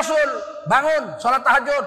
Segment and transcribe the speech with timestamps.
[0.00, 0.30] Rasul,
[0.64, 1.86] bangun, sholat tahajud.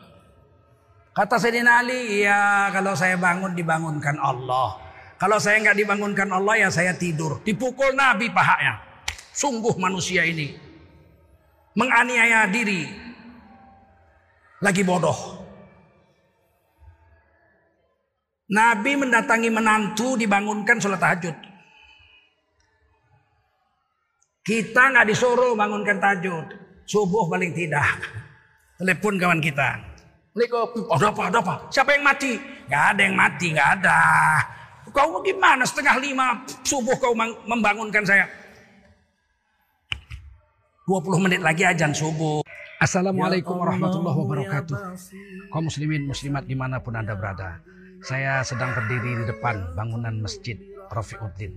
[1.20, 4.80] Kata Sayyidina Ali, iya kalau saya bangun dibangunkan Allah.
[5.20, 7.44] Kalau saya nggak dibangunkan Allah ya saya tidur.
[7.44, 8.80] Dipukul Nabi pahanya.
[9.36, 10.56] Sungguh manusia ini.
[11.76, 12.88] Menganiaya diri.
[14.64, 15.44] Lagi bodoh.
[18.48, 21.36] Nabi mendatangi menantu dibangunkan sholat tahajud.
[24.40, 26.59] Kita nggak disuruh bangunkan tahajud.
[26.90, 28.02] Subuh paling tidak.
[28.74, 29.78] Telepon kawan kita.
[30.34, 30.90] Assalamualaikum.
[30.90, 31.22] Oh, ada apa?
[31.30, 31.54] Ada apa?
[31.70, 32.32] Siapa yang mati?
[32.66, 33.98] Gak ada yang mati, gak ada.
[34.90, 37.14] Kau gimana setengah lima subuh kau
[37.46, 38.26] membangunkan saya?
[40.90, 42.42] 20 menit lagi ajan subuh.
[42.82, 44.78] Assalamualaikum warahmatullahi wabarakatuh.
[45.54, 47.62] Kaum muslimin muslimat di mana pun anda berada.
[48.02, 50.58] Saya sedang berdiri di depan bangunan masjid
[50.90, 51.54] Rafiuddin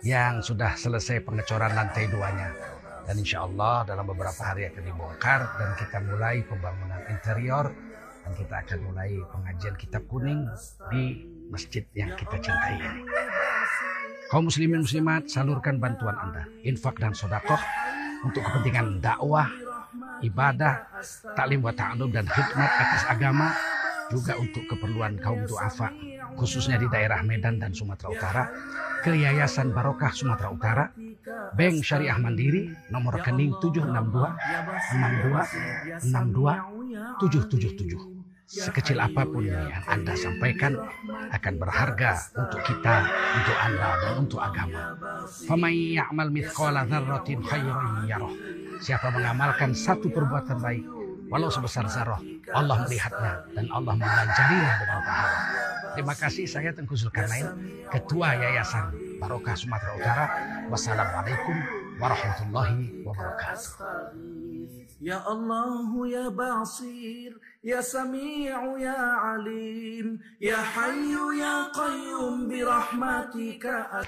[0.00, 2.79] yang sudah selesai pengecoran lantai duanya.
[3.10, 7.66] Dan insya Allah dalam beberapa hari akan dibongkar dan kita mulai pembangunan interior
[8.22, 10.46] dan kita akan mulai pengajian kitab kuning
[10.94, 13.02] di masjid yang kita cintai ini.
[14.30, 17.58] Kaum muslimin muslimat, salurkan bantuan Anda, infak dan sodakoh
[18.30, 19.50] untuk kepentingan dakwah,
[20.22, 20.86] ibadah,
[21.34, 23.50] taklim wa ta'alum dan khidmat atas agama,
[24.10, 25.94] juga untuk keperluan kaum duafa,
[26.34, 28.44] khususnya di daerah Medan dan Sumatera Utara,
[29.00, 30.84] ke Yayasan Barokah Sumatera Utara,
[31.54, 40.74] Bank Syariah Mandiri, nomor rekening 762 62 62 777 sekecil apa pun yang Anda sampaikan
[41.30, 43.06] akan berharga untuk kita,
[43.38, 44.98] untuk Anda dan untuk agama.
[45.46, 48.34] Famay ya'mal mithqala dzarratin khairan yarah.
[48.82, 50.82] Siapa mengamalkan satu perbuatan baik
[51.30, 52.18] walau sebesar zarah,
[52.50, 55.40] Allah melihatnya dan Allah mengajarinya dengan pahala.
[55.94, 57.50] Terima kasih saya Tengku Zulkarnain,
[57.90, 60.24] Ketua Yayasan Barokah Sumatera Utara.
[60.70, 61.56] Wassalamualaikum
[61.98, 63.70] warahmatullahi wabarakatuh.
[65.00, 67.32] Ya Allah ya Basir
[67.64, 69.00] Ya Sami'u ya
[69.32, 74.04] Alim Ya Hayyu ya Qayyum birahmatika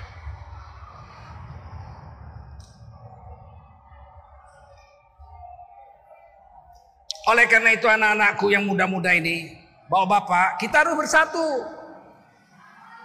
[7.30, 9.54] Oleh karena itu anak-anakku yang muda-muda ini
[9.86, 11.46] Bawa bapak kita harus bersatu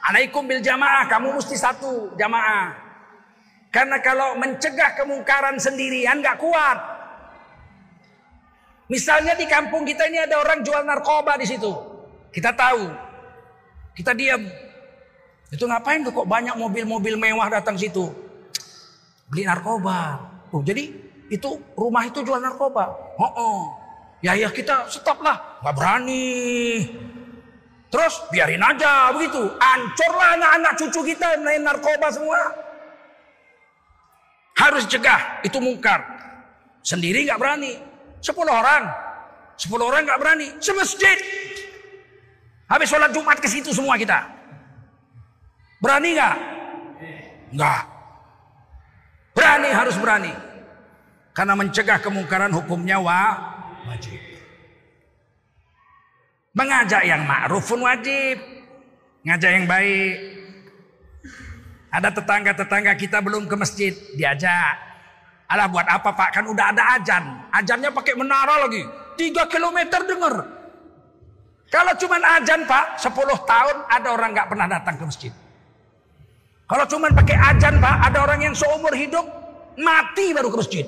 [0.07, 2.73] Alaikum bil jamaah Kamu mesti satu jamaah
[3.69, 6.97] Karena kalau mencegah kemungkaran sendirian gak kuat
[8.87, 11.71] Misalnya di kampung kita ini ada orang jual narkoba di situ.
[12.31, 12.87] Kita tahu.
[13.91, 14.47] Kita diam.
[15.51, 18.07] Itu ngapain tuh kok banyak mobil-mobil mewah datang situ?
[19.27, 20.23] Beli narkoba.
[20.55, 20.87] Oh, jadi
[21.27, 22.95] itu rumah itu jual narkoba.
[23.19, 23.61] Oh, oh.
[24.27, 25.63] Ya ya kita stop lah.
[25.63, 26.83] Gak berani.
[27.87, 29.39] Terus biarin aja begitu.
[29.55, 32.35] Ancurlah anak-anak cucu kita main narkoba semua.
[34.59, 35.39] Harus cegah.
[35.47, 36.03] Itu mungkar.
[36.83, 37.79] Sendiri nggak berani.
[38.19, 38.91] Sepuluh orang.
[39.55, 40.47] Sepuluh orang nggak berani.
[40.59, 41.23] Semasjid.
[42.67, 44.27] Habis sholat Jumat ke situ semua kita.
[45.79, 46.35] Berani nggak?
[47.55, 47.81] Nggak.
[49.31, 50.33] Berani harus berani.
[51.31, 53.55] Karena mencegah kemungkaran hukumnya wa
[53.87, 54.19] wajib.
[56.57, 58.37] Mengajak yang ma'ruf pun wajib.
[59.23, 60.15] Ngajak yang baik.
[61.87, 64.75] Ada tetangga-tetangga kita belum ke masjid, diajak.
[65.47, 66.35] Alah buat apa pak?
[66.35, 67.23] Kan udah ada ajan.
[67.55, 68.83] Ajannya pakai menara lagi.
[69.15, 70.35] Tiga kilometer denger.
[71.67, 73.11] Kalau cuman ajan pak, 10
[73.43, 75.33] tahun ada orang nggak pernah datang ke masjid.
[76.67, 79.23] Kalau cuman pakai ajan pak, ada orang yang seumur hidup
[79.79, 80.85] mati baru ke masjid.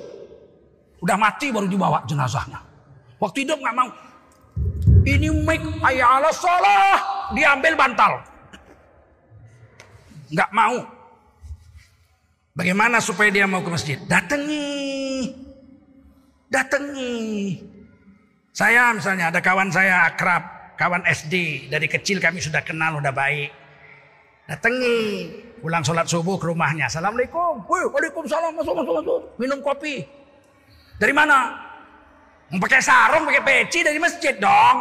[1.00, 2.69] Udah mati baru dibawa jenazahnya.
[3.20, 3.90] Waktu hidup nggak mau.
[5.04, 5.60] Ini mic
[5.92, 6.96] ayah Allah.
[7.36, 8.12] Diambil bantal.
[10.32, 10.76] Nggak mau.
[12.56, 13.98] Bagaimana supaya dia mau ke masjid?
[14.08, 15.30] Datangi.
[16.50, 17.14] Datangi.
[18.50, 21.68] Saya misalnya ada kawan saya akrab, kawan SD.
[21.70, 23.52] Dari kecil kami sudah kenal, sudah baik.
[24.48, 25.00] Datangi.
[25.60, 26.88] Pulang sholat subuh ke rumahnya.
[26.88, 27.68] Assalamualaikum.
[27.68, 28.56] Wih, waalaikumsalam.
[28.56, 29.20] Masuk, masuk, masuk.
[29.36, 30.02] Minum kopi.
[30.96, 31.69] Dari mana?
[32.50, 34.78] Pakai sarung, pakai peci dari masjid dong.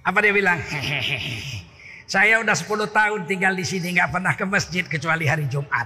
[0.00, 0.56] Apa dia bilang?
[2.12, 5.84] Saya udah 10 tahun tinggal di sini nggak pernah ke masjid kecuali hari Jumat.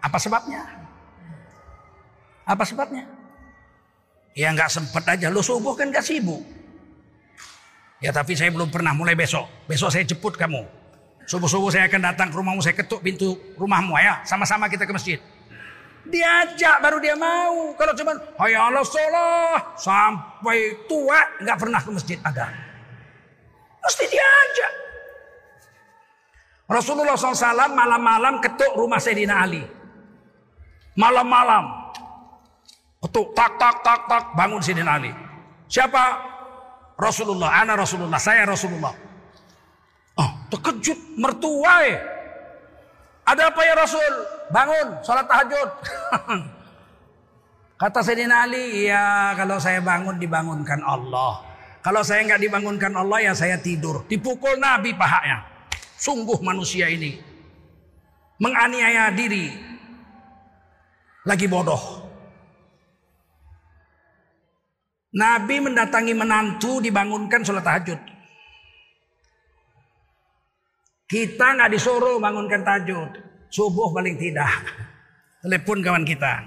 [0.00, 0.64] Apa sebabnya?
[2.48, 3.04] Apa sebabnya?
[4.32, 5.28] Ya nggak sempet aja.
[5.28, 6.40] Lu subuh kan gak sibuk.
[8.00, 9.44] Ya tapi saya belum pernah mulai besok.
[9.68, 10.64] Besok saya jemput kamu.
[11.28, 12.64] Subuh-subuh saya akan datang ke rumahmu.
[12.64, 14.24] Saya ketuk pintu rumahmu ya.
[14.24, 15.18] Sama-sama kita ke masjid.
[16.08, 17.76] Diajak baru dia mau.
[17.76, 22.48] Kalau cuman Allah sholat sampai tua nggak pernah ke masjid ada.
[23.80, 24.72] Mesti diajak.
[26.70, 29.64] Rasulullah SAW malam-malam ketuk rumah Sayyidina Ali.
[30.94, 31.80] Malam-malam.
[33.00, 35.08] Ketuk, tak, tak, tak, tak, bangun Sidina Ali.
[35.64, 36.20] Siapa?
[37.00, 38.92] Rasulullah, anak Rasulullah, saya Rasulullah.
[40.20, 41.96] Oh, terkejut, mertua ya.
[43.24, 44.14] Ada apa ya Rasul?
[44.50, 45.70] Bangun, sholat tahajud.
[47.80, 51.40] Kata Sayyidina Ali, ya kalau saya bangun dibangunkan Allah.
[51.80, 54.04] Kalau saya nggak dibangunkan Allah ya saya tidur.
[54.04, 55.48] Dipukul Nabi pahanya.
[55.96, 57.16] Sungguh manusia ini
[58.40, 59.48] menganiaya diri.
[61.24, 62.00] Lagi bodoh.
[65.16, 68.00] Nabi mendatangi menantu dibangunkan sholat tahajud.
[71.10, 73.29] Kita nggak disuruh bangunkan tahajud.
[73.50, 74.48] Subuh paling tidak.
[75.42, 76.46] Telepon kawan kita.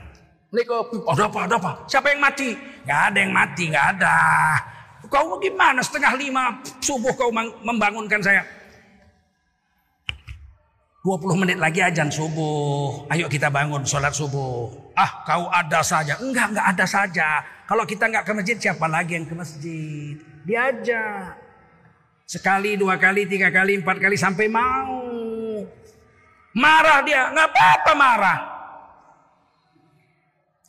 [0.53, 1.03] Assalamualaikum.
[1.03, 1.39] Oh, ada apa?
[1.43, 1.71] Ada apa?
[1.91, 2.49] Siapa yang mati?
[2.87, 4.17] Gak ada yang mati, gak ada.
[5.11, 7.29] Kau gimana setengah lima subuh kau
[7.61, 8.41] membangunkan saya?
[11.03, 13.11] 20 menit lagi ajan subuh.
[13.11, 14.71] Ayo kita bangun sholat subuh.
[14.95, 16.15] Ah kau ada saja.
[16.23, 17.27] Enggak, enggak ada saja.
[17.67, 20.15] Kalau kita enggak ke masjid siapa lagi yang ke masjid?
[20.47, 21.35] Diajak.
[22.23, 25.03] Sekali, dua kali, tiga kali, empat kali sampai mau.
[26.53, 27.33] Marah dia.
[27.33, 28.39] Enggak apa-apa marah.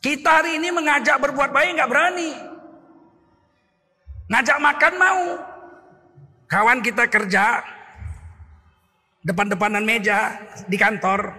[0.01, 2.33] Kita hari ini mengajak berbuat baik enggak berani.
[4.29, 5.25] Ngajak makan mau.
[6.45, 7.65] Kawan kita kerja,
[9.25, 10.39] depan-depanan meja
[10.69, 11.33] di kantor.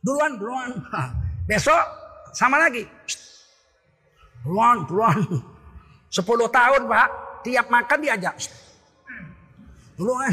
[0.00, 0.70] Duluan, duluan.
[1.48, 1.84] Besok
[2.32, 2.88] sama lagi.
[4.40, 5.20] Duluan, duluan.
[6.16, 7.08] Sepuluh tahun pak,
[7.44, 8.34] tiap makan diajak.
[10.00, 10.32] Duluan.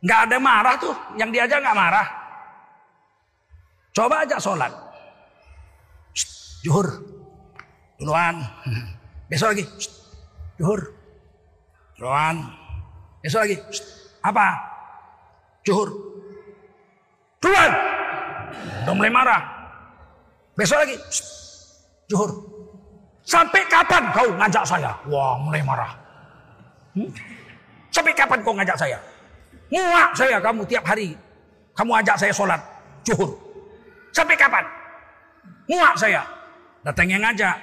[0.00, 2.06] Nggak ada marah tuh, yang diajak nggak marah.
[3.92, 4.72] Coba aja sholat.
[6.64, 6.88] Juhur.
[8.00, 8.40] Duluan.
[9.28, 9.64] Besok lagi.
[10.56, 10.80] Juhur.
[12.00, 12.48] Rohan.
[13.20, 13.56] Besok lagi.
[14.24, 14.56] Apa?
[15.68, 15.92] Juhur.
[17.44, 17.70] Tuhan.
[18.88, 19.40] Udah mulai marah.
[20.56, 20.96] Besok lagi.
[22.08, 22.30] Juhur.
[23.24, 24.92] Sampai kapan kau ngajak saya?
[25.12, 25.92] Wah mulai marah.
[26.96, 27.08] Hmm?
[27.94, 28.98] Sampai kapan kau ngajak saya?
[29.70, 31.14] Muak saya kamu tiap hari.
[31.78, 32.58] Kamu ajak saya sholat.
[33.06, 33.38] Juhur.
[34.10, 34.66] Sampai kapan?
[35.70, 36.26] Muak saya.
[36.82, 37.54] Datang yang ngajak.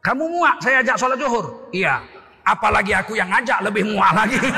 [0.00, 1.68] Kamu muak saya ajak sholat juhur?
[1.68, 2.00] Iya.
[2.48, 4.40] Apalagi aku yang ngajak lebih mual lagi.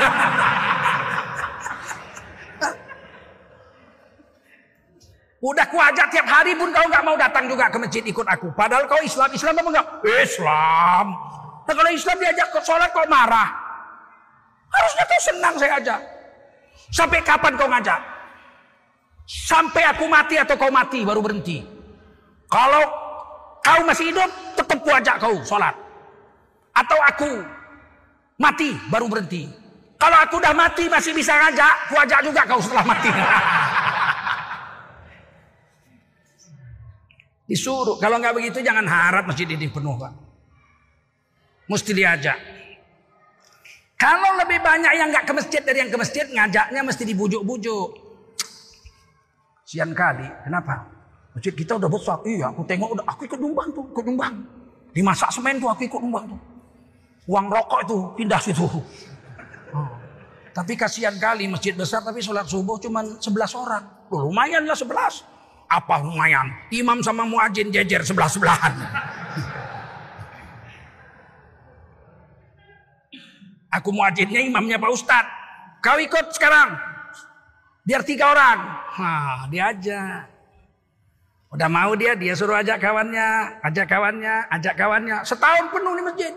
[5.41, 8.53] Udah ku ajak tiap hari pun kau nggak mau datang juga ke masjid ikut aku.
[8.55, 9.87] Padahal kau Islam, Islam apa enggak?
[10.23, 11.05] Islam.
[11.67, 13.60] Nah, kalau Islam diajak ke sholat kau marah.
[14.71, 15.99] Harusnya kau senang saya ajak.
[16.91, 17.99] Sampai kapan kau ngajak?
[19.27, 21.63] Sampai aku mati atau kau mati baru berhenti.
[22.51, 22.83] Kalau
[23.63, 25.75] kau masih hidup, tetap ku ajak kau sholat.
[26.71, 27.31] Atau aku
[28.41, 29.45] Mati baru berhenti.
[30.01, 33.05] Kalau aku udah mati masih bisa ngajak, ku ajak juga kau setelah mati.
[37.53, 38.01] Disuruh.
[38.01, 40.09] Kalau nggak begitu jangan harap masjid ini penuh pak.
[41.69, 42.33] Mesti diajak.
[44.01, 47.89] Kalau lebih banyak yang nggak ke masjid dari yang ke masjid, ngajaknya mesti dibujuk-bujuk.
[49.61, 50.89] Sian kali, kenapa?
[51.37, 52.17] Masjid kita udah besar.
[52.25, 54.41] Iya, aku tengok udah, aku ikut numbang tuh, ikut numbang.
[54.89, 56.39] Dimasak semen tuh, aku ikut numbang tuh.
[57.29, 58.65] Uang rokok itu pindah situ.
[58.65, 58.81] Oh.
[60.51, 63.21] Tapi kasihan kali masjid besar tapi sholat subuh cuma 11
[63.53, 63.85] orang.
[64.09, 65.23] Loh, lumayan lah 11.
[65.69, 66.49] Apa lumayan?
[66.73, 68.73] Imam sama muajin jejer sebelah-sebelahan.
[73.71, 75.31] Aku muajinnya imamnya Pak Ustadz.
[75.79, 76.75] Kau ikut sekarang.
[77.87, 78.59] Biar tiga orang.
[78.99, 80.29] Nah, diajak.
[81.51, 85.17] Udah mau dia, dia suruh ajak kawannya, ajak kawannya, ajak kawannya.
[85.27, 86.33] Setahun penuh di masjid.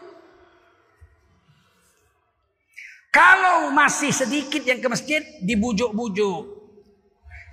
[3.14, 6.42] Kalau masih sedikit yang ke masjid, dibujuk-bujuk.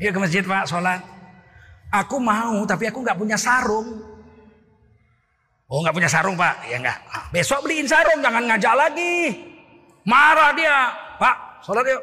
[0.01, 1.05] Ya ke masjid pak, sholat.
[1.93, 4.01] Aku mau, tapi aku nggak punya sarung.
[5.69, 6.65] Oh nggak punya sarung pak?
[6.65, 7.29] Ya nggak.
[7.29, 9.50] Besok beliin sarung, jangan ngajak lagi.
[10.05, 10.77] Marah dia,
[11.17, 11.65] pak.
[11.65, 12.01] Sholat yuk.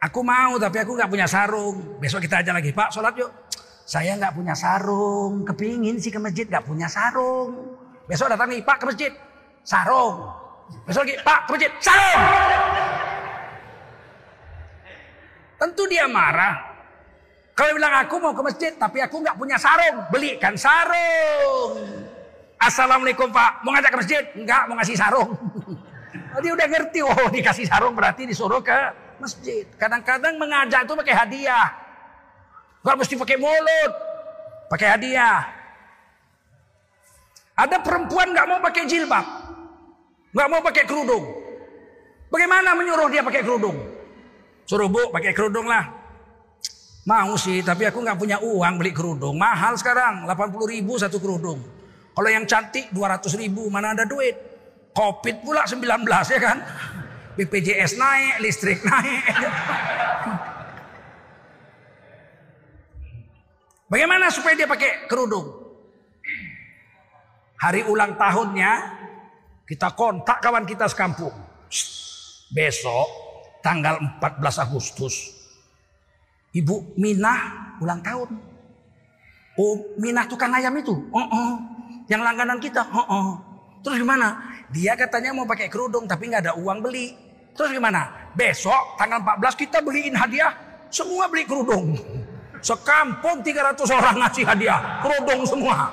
[0.00, 2.00] Aku mau, tapi aku nggak punya sarung.
[2.00, 2.92] Besok kita aja lagi, pak.
[2.92, 3.30] Sholat yuk.
[3.84, 5.44] Saya nggak punya sarung.
[5.44, 7.76] Kepingin sih ke masjid, nggak punya sarung.
[8.08, 9.12] Besok datang nih, pak ke masjid.
[9.64, 10.40] Sarung.
[10.86, 12.22] Besok lagi, Pak, ke masjid, sarung.
[15.60, 16.56] Tentu dia marah.
[17.52, 21.76] Kalau bilang aku mau ke masjid, tapi aku nggak punya sarung, belikan sarung.
[22.60, 24.24] Assalamualaikum Pak, mau ngajak ke masjid?
[24.36, 25.30] Enggak, mau ngasih sarung.
[26.38, 28.78] dia udah ngerti, oh dikasih sarung berarti disuruh ke
[29.18, 29.66] masjid.
[29.74, 31.66] Kadang-kadang mengajak itu pakai hadiah.
[32.80, 33.92] Gak mesti pakai mulut,
[34.70, 35.42] pakai hadiah.
[37.58, 39.26] Ada perempuan nggak mau pakai jilbab,
[40.32, 41.24] nggak mau pakai kerudung.
[42.32, 43.76] Bagaimana menyuruh dia pakai kerudung?
[44.64, 45.92] Suruh bu pakai kerudung lah.
[47.04, 49.34] Mau sih, tapi aku nggak punya uang beli kerudung.
[49.34, 51.58] Mahal sekarang, 80 ribu satu kerudung.
[52.14, 54.49] Kalau yang cantik 200 ribu, mana ada duit.
[54.90, 56.58] Covid pula 19 ya kan.
[57.38, 59.24] BPJS naik, listrik naik.
[63.90, 65.46] Bagaimana supaya dia pakai kerudung?
[67.60, 68.72] Hari ulang tahunnya
[69.66, 71.34] kita kontak kawan kita sekampung.
[72.50, 73.06] Besok
[73.62, 75.40] tanggal 14 Agustus
[76.50, 77.38] Ibu Minah
[77.78, 78.30] ulang tahun.
[79.54, 80.94] Oh, Minah tukang ayam itu.
[81.14, 81.52] Oh, oh.
[82.10, 82.82] Yang langganan kita.
[82.90, 83.28] Oh, oh.
[83.86, 84.49] Terus gimana?
[84.70, 87.14] Dia katanya mau pakai kerudung tapi nggak ada uang beli.
[87.54, 88.30] Terus gimana?
[88.38, 90.54] Besok tanggal 14 kita beliin hadiah.
[90.90, 91.98] Semua beli kerudung.
[92.62, 95.02] Sekampung 300 orang ngasih hadiah.
[95.02, 95.90] Kerudung semua.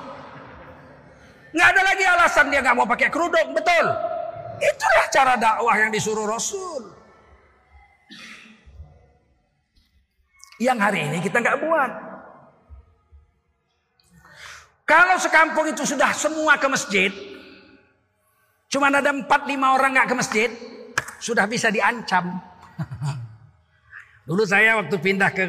[1.50, 3.50] Nggak ada lagi alasan dia nggak mau pakai kerudung.
[3.50, 3.86] Betul.
[4.58, 6.94] Itulah cara dakwah yang disuruh Rasul.
[10.58, 11.90] Yang hari ini kita nggak buat.
[14.88, 17.12] Kalau sekampung itu sudah semua ke masjid,
[18.68, 19.28] cuma ada 4-5
[19.76, 20.50] orang nggak ke masjid,
[21.18, 22.38] sudah bisa diancam.
[24.28, 25.44] Dulu saya waktu pindah ke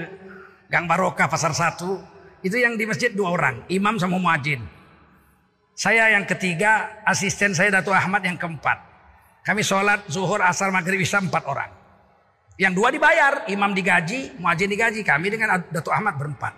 [0.72, 2.00] Gang Barokah Pasar Satu,
[2.40, 4.64] itu yang di masjid dua orang, imam sama muadzin.
[5.76, 8.80] Saya yang ketiga, asisten saya Dato Ahmad yang keempat.
[9.44, 11.72] Kami sholat zuhur, asar, maghrib, isya empat orang.
[12.60, 15.00] Yang dua dibayar, imam digaji, muadzin digaji.
[15.04, 16.52] Kami dengan Datuk Ahmad berempat.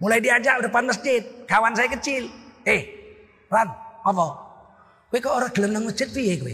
[0.00, 2.32] Mulai diajak depan masjid, kawan saya kecil.
[2.64, 2.82] Eh,
[3.52, 3.68] Ran,
[4.00, 4.26] apa?
[5.14, 6.50] Kowe kok orang gelem nang masjid piye kowe?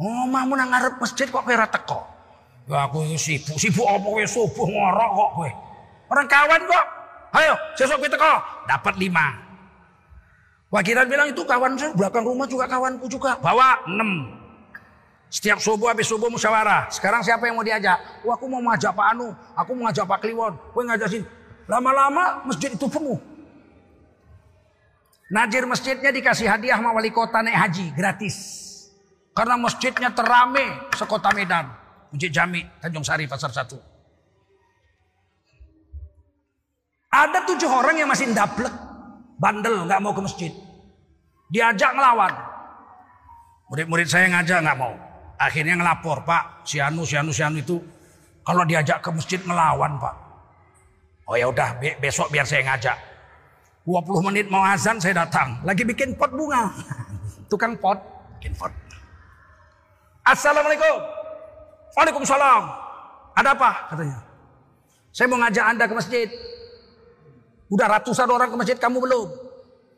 [0.00, 2.00] Oh, mau nang ngarep masjid kok kowe ora teko.
[2.64, 5.50] Ya aku sibuk, sibuk apa kowe subuh ngorok kok kowe.
[6.08, 6.84] Orang kawan kok.
[7.36, 8.32] Ayo, sesok kowe teko,
[8.64, 9.36] dapat lima.
[10.72, 13.36] Wakilan bilang itu kawan saya belakang rumah juga kawanku juga.
[13.36, 14.32] Bawa enam.
[15.28, 16.88] Setiap subuh habis subuh musyawarah.
[16.88, 18.00] Sekarang siapa yang mau diajak?
[18.24, 19.28] Wah aku mau ngajak Pak Anu.
[19.52, 20.56] Aku mau ngajak Pak Kliwon.
[20.72, 21.20] Gue ngajakin.
[21.68, 23.20] Lama-lama masjid itu penuh.
[25.28, 27.86] Najir masjidnya dikasih hadiah sama wali kota naik haji.
[27.92, 28.36] Gratis.
[29.36, 31.68] Karena masjidnya terame sekota Medan.
[32.08, 33.76] Masjid Jami, Tanjung Sari, Pasar Satu.
[37.12, 38.72] Ada tujuh orang yang masih ndablek.
[39.38, 40.52] Bandel, nggak mau ke masjid.
[41.52, 42.34] Diajak ngelawan.
[43.68, 44.96] Murid-murid saya ngajak nggak mau.
[45.38, 47.78] Akhirnya ngelapor, Pak, si Anu, si Anu, si Anu itu
[48.42, 50.14] kalau diajak ke masjid ngelawan, Pak.
[51.28, 52.96] Oh ya udah, besok biar saya ngajak.
[53.88, 56.68] 20 menit mau azan saya datang, lagi bikin pot bunga.
[57.50, 57.96] Tukang pot,
[58.36, 58.68] bikin pot.
[60.28, 61.00] Assalamualaikum.
[61.96, 62.62] Waalaikumsalam.
[63.32, 63.70] Ada apa?
[63.88, 64.18] Katanya.
[65.08, 66.28] Saya mau ngajak Anda ke masjid.
[67.72, 69.28] Udah ratusan orang ke masjid, kamu belum.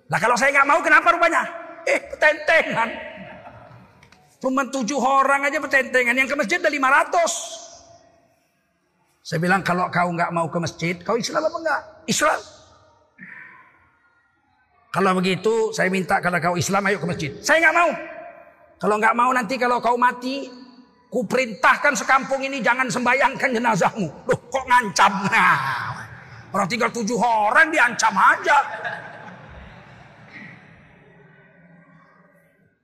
[0.07, 1.43] Lah kalau saya nggak mau, kenapa rupanya?
[1.91, 2.95] Eh, tentengan.
[4.39, 6.15] Cuma tujuh orang aja bertentengan.
[6.15, 7.33] Yang ke masjid ada lima ratus.
[9.27, 11.81] Saya bilang kalau kau nggak mau ke masjid, kau Islam apa enggak?
[12.07, 12.60] Islam.
[14.91, 17.31] Kalau begitu, saya minta kalau kau Islam ayo ke masjid.
[17.39, 17.91] Saya nggak mau.
[18.83, 20.51] Kalau nggak mau nanti kalau kau mati,
[21.07, 24.09] ku perintahkan sekampung ini jangan sembayangkan jenazahmu.
[24.27, 25.13] Loh, kok ngancam?
[25.31, 25.59] Nah,
[26.51, 28.59] orang tinggal tujuh orang diancam aja.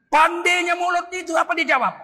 [0.06, 1.94] Pandainya mulut itu apa dijawab?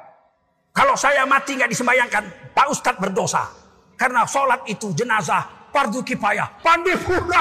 [0.74, 3.46] Kalau saya mati nggak disembayangkan, Pak Ustadz berdosa.
[3.94, 6.48] Karena sholat itu jenazah fardu kifayah.
[6.58, 7.40] Pandai pula.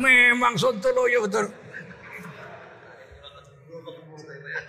[0.00, 1.46] Memang sontoloyo betul.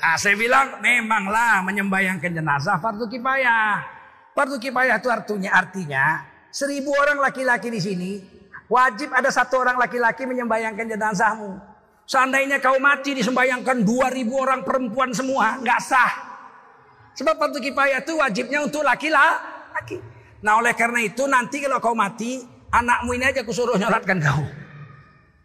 [0.01, 3.79] Ah, saya bilang memanglah menyembayangkan jenazah fardu kifayah.
[4.35, 6.05] Fardu kifayah itu artinya artinya
[6.51, 8.11] seribu orang laki-laki di sini
[8.71, 11.59] wajib ada satu orang laki-laki menyembayangkan jenazahmu.
[12.09, 16.11] Seandainya kau mati disembayangkan 2000 orang perempuan semua, nggak sah.
[17.15, 20.01] Sebab fardu kifayah itu wajibnya untuk laki-laki.
[20.43, 22.41] Nah oleh karena itu nanti kalau kau mati,
[22.73, 24.43] anakmu ini aja kusuruh nyolatkan kau.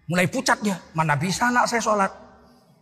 [0.07, 2.13] Mulai pucat dia, mana bisa anak saya sholat.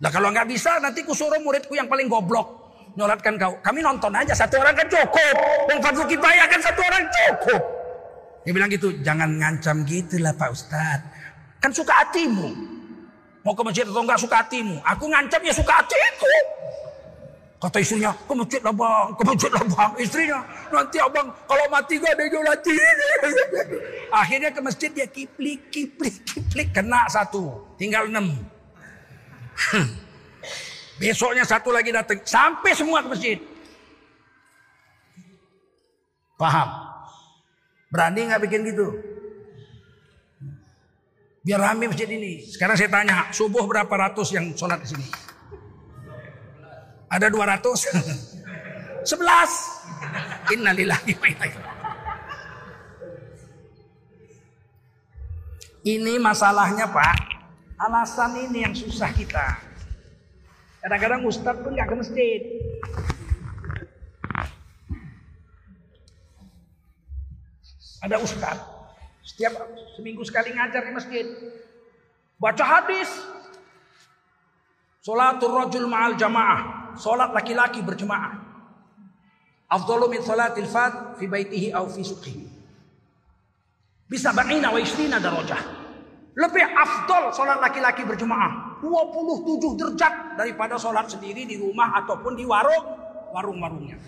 [0.00, 2.64] Nah kalau nggak bisa nanti kusuruh muridku yang paling goblok
[2.94, 3.56] nyolatkan kau.
[3.64, 5.36] Kami nonton aja satu orang kan cukup.
[5.70, 7.62] Yang fardu kifayah kan satu orang cukup.
[8.44, 11.08] Dia bilang gitu, jangan ngancam gitu lah Pak Ustadz.
[11.64, 12.52] Kan suka hatimu.
[13.44, 14.76] Mau ke masjid atau enggak suka hatimu.
[14.84, 16.34] Aku ngancam ya suka hatiku.
[17.64, 19.90] Kata istrinya, ke masjid lah bang, ke masjid lah bang.
[19.96, 22.76] Istrinya, nanti abang kalau mati gak ada nyolati.
[24.20, 26.68] Akhirnya ke masjid dia kiplik, kiplik, kiplik.
[26.76, 28.36] Kena satu, tinggal enam.
[31.00, 32.20] Besoknya satu lagi datang.
[32.28, 33.40] Sampai semua ke masjid.
[36.36, 36.68] Paham?
[37.88, 38.92] Berani nggak bikin gitu?
[41.40, 42.44] Biar rame masjid ini.
[42.44, 45.32] Sekarang saya tanya, subuh berapa ratus yang sholat di sini?
[47.14, 47.86] Ada dua ratus?
[49.06, 49.50] Sebelas.
[50.50, 51.30] Innalillahi wa
[55.84, 57.16] Ini masalahnya Pak.
[57.78, 59.62] Alasan ini yang susah kita.
[60.82, 62.40] Kadang-kadang Ustadz pun nggak ke masjid.
[68.02, 68.64] Ada Ustadz.
[69.22, 69.54] Setiap
[69.94, 71.26] seminggu sekali ngajar di masjid.
[72.42, 73.08] Baca hadis.
[75.04, 76.83] Salatul rajul ma'al jamaah.
[76.96, 78.54] Salat laki-laki berjemaah.
[79.70, 82.46] Afdalu min salatil fat fi baitihi au fi suqihi.
[84.04, 85.84] Bisa ba'ina wa isrina darajah.
[86.34, 88.82] Lebih afdol sholat laki-laki berjemaah.
[88.82, 92.84] 27 derajat daripada sholat sendiri di rumah ataupun di warung.
[93.34, 93.98] Warung-warungnya.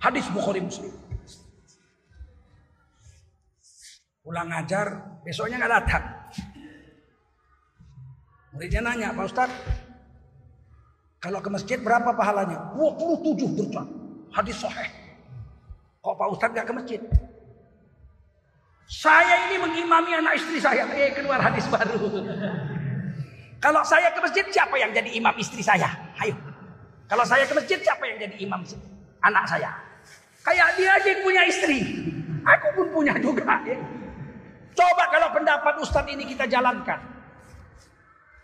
[0.00, 0.92] Hadis Bukhari Muslim.
[4.20, 6.04] Pulang ngajar, besoknya nggak datang.
[8.52, 9.50] Muridnya nanya, Pak Ustaz,
[11.26, 12.70] kalau ke masjid berapa pahalanya?
[12.78, 13.86] 27 derajat.
[14.30, 14.86] Hadis sahih.
[15.98, 17.00] Kok Pak Ustaz nggak ke masjid?
[18.86, 20.86] Saya ini mengimami anak istri saya.
[20.94, 21.98] Eh, keluar hadis baru.
[23.58, 25.90] Kalau saya ke masjid, siapa yang jadi imam istri saya?
[26.22, 26.38] Ayo.
[27.10, 28.62] Kalau saya ke masjid, siapa yang jadi imam
[29.26, 29.74] anak saya?
[30.46, 31.78] Kayak dia aja yang punya istri.
[32.46, 33.66] Aku pun punya juga.
[33.66, 33.74] Ya.
[34.78, 37.02] Coba kalau pendapat Ustadz ini kita jalankan.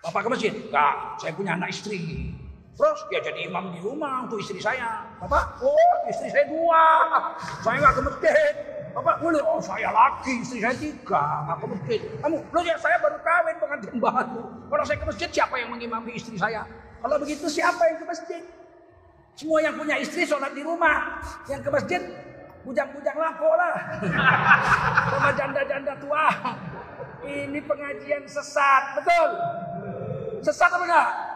[0.03, 0.51] Bapak ke masjid?
[0.51, 2.35] Enggak, saya punya anak istri.
[2.73, 5.05] Terus dia jadi imam di rumah untuk istri saya.
[5.21, 6.85] Bapak, oh istri saya dua.
[7.61, 8.55] Saya nggak ke masjid.
[8.93, 12.01] Bapak boleh, oh saya laki, istri saya tiga, nggak ke masjid.
[12.21, 14.43] Kamu, lo ya saya baru kawin pengantin baru.
[14.69, 16.65] Kalau saya ke masjid, siapa yang mengimami istri saya?
[17.01, 18.43] Kalau begitu siapa yang ke masjid?
[19.33, 22.05] Semua yang punya istri sholat di rumah, yang ke masjid
[22.69, 23.75] bujang-bujang lapo lah,
[25.09, 26.29] sama janda-janda tua.
[27.25, 29.29] Ini pengajian sesat, betul?
[30.45, 31.32] Sesat apa enggak?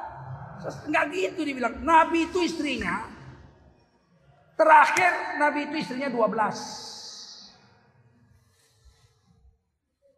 [0.64, 1.84] Enggak gitu dibilang.
[1.84, 3.04] Nabi itu istrinya.
[4.56, 6.86] Terakhir Nabi itu istrinya 12.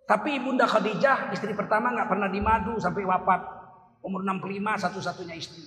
[0.08, 3.44] Tapi Ibunda Khadijah istri pertama nggak pernah dimadu sampai wafat.
[4.00, 5.60] Umur 65 satu-satunya istri.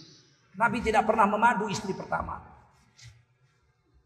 [0.58, 2.42] Nabi tidak pernah memadu istri pertama.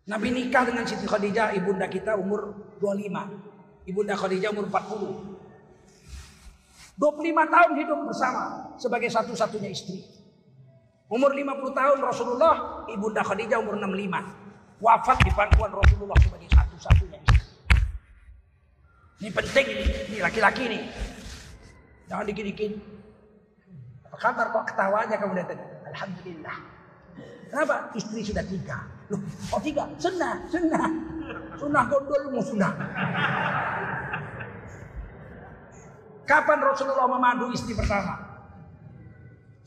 [0.05, 3.89] Nabi nikah dengan Siti Khadijah ibunda kita umur 25.
[3.89, 5.35] Ibunda Khadijah umur 40.
[6.95, 8.43] 25 tahun hidup bersama
[8.77, 10.05] sebagai satu-satunya istri.
[11.05, 14.81] Umur 50 tahun Rasulullah, ibunda Khadijah umur 65.
[14.81, 17.21] Wafat di pangkuan Rasulullah sebagai satu-satunya.
[19.21, 20.79] Ini penting ini, laki-laki ini.
[22.09, 22.73] Jangan dikit-dikit.
[24.09, 25.61] Apa kabar kok ketawanya kamu datang?
[25.93, 26.57] Alhamdulillah.
[27.53, 27.75] Kenapa?
[27.93, 28.77] Istri sudah tiga.
[29.13, 29.21] Loh,
[29.53, 29.85] oh tiga?
[30.01, 30.89] Sunnah, sunnah.
[31.55, 32.73] Sunnah gondolmu sunnah.
[36.25, 38.17] Kapan Rasulullah memadu istri pertama?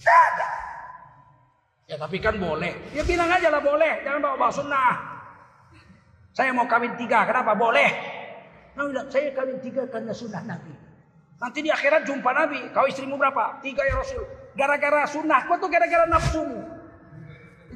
[0.02, 0.57] Tidak.
[1.88, 2.76] Ya tapi kan boleh.
[2.92, 4.04] Ya bilang aja lah boleh.
[4.04, 4.92] Jangan bawa-bawa sunnah.
[6.36, 7.24] Saya mau kawin tiga.
[7.24, 7.56] Kenapa?
[7.56, 7.88] Boleh.
[8.76, 10.70] Nabi bilang, saya kawin tiga karena sunnah Nabi.
[11.40, 12.60] Nanti di akhirat jumpa Nabi.
[12.76, 13.56] Kau istrimu berapa?
[13.64, 14.20] Tiga ya Rasul.
[14.52, 15.48] Gara-gara sunnah.
[15.48, 16.60] Kau tuh gara-gara nafsumu.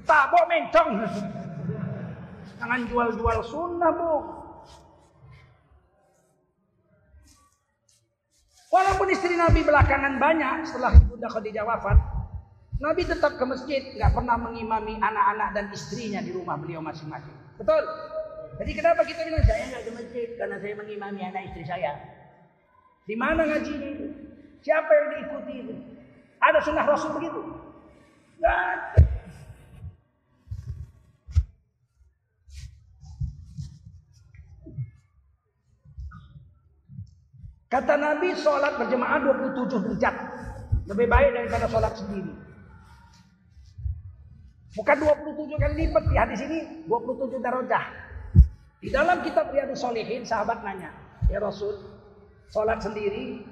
[0.05, 1.09] Tabok mencong.
[2.61, 4.12] Jangan jual-jual sunnah bu.
[8.72, 12.22] Walaupun istri Nabi belakangan banyak setelah Ibunda Khadijah wafat.
[12.83, 13.95] Nabi tetap ke masjid.
[13.95, 17.35] Gak pernah mengimami anak-anak dan istrinya di rumah beliau masing-masing.
[17.55, 17.79] Betul?
[18.59, 21.95] Jadi kenapa kita bilang saya nggak ke masjid karena saya mengimami anak istri saya.
[23.07, 24.07] Di mana ngaji itu?
[24.66, 25.75] Siapa yang diikuti itu?
[26.42, 27.40] Ada sunnah Rasul begitu?
[28.42, 28.99] Gak
[37.73, 39.16] Kata Nabi sholat berjemaah
[39.57, 40.14] 27 derajat.
[40.92, 42.42] Lebih baik daripada sholat sendiri.
[44.73, 47.85] Bukan 27 kali lipat di hadis ini 27 darajah.
[48.81, 50.91] Di dalam kitab Riyadus Solihin sahabat nanya,
[51.29, 51.77] ya Rasul,
[52.49, 53.45] sholat sendiri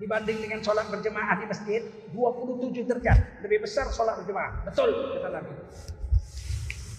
[0.00, 1.84] dibanding dengan sholat berjemaah di masjid
[2.16, 4.64] 27 derajat lebih besar sholat berjemaah.
[4.64, 5.52] Betul kata Nabi.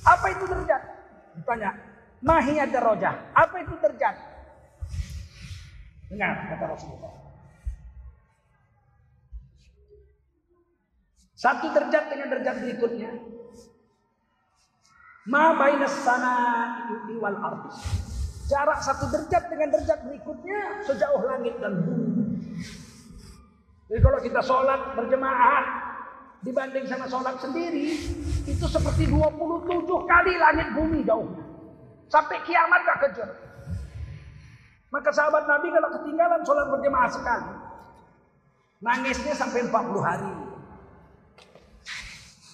[0.06, 0.82] Apa itu derajat?
[1.42, 1.72] Ditanya.
[2.22, 3.34] Mahiyat darajah.
[3.34, 4.16] Apa itu derajat?
[6.14, 7.25] Dengar kata Rasulullah.
[11.36, 13.12] Satu derajat dengan derajat berikutnya
[15.26, 16.34] Ma bainas sana
[17.18, 17.70] wal ardi.
[18.46, 22.14] Jarak satu derajat dengan derajat berikutnya sejauh langit dan bumi.
[23.90, 25.64] Jadi kalau kita sholat berjemaah
[26.46, 27.98] dibanding sama sholat sendiri
[28.46, 31.26] itu seperti 27 kali langit bumi jauh.
[32.06, 33.30] Sampai kiamat gak kejar.
[34.94, 37.50] Maka sahabat Nabi kalau ketinggalan sholat berjemaah sekali
[38.86, 39.74] nangisnya sampai 40
[40.06, 40.45] hari.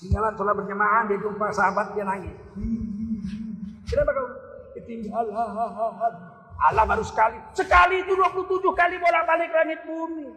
[0.02, 2.34] Tinggalan sholat berjemaah dia jumpa sahabat dia nangis.
[3.86, 4.28] Kenapa kau
[4.74, 5.30] ketinggalan?
[6.62, 7.38] Allah baru sekali.
[7.54, 10.30] Sekali itu 27 kali bolak-balik langit bumi.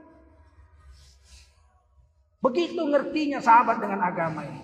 [2.44, 4.60] Begitu ngertinya sahabat dengan agama ini.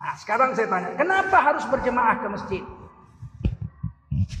[0.00, 2.64] Nah, sekarang saya tanya, kenapa harus berjemaah ke masjid?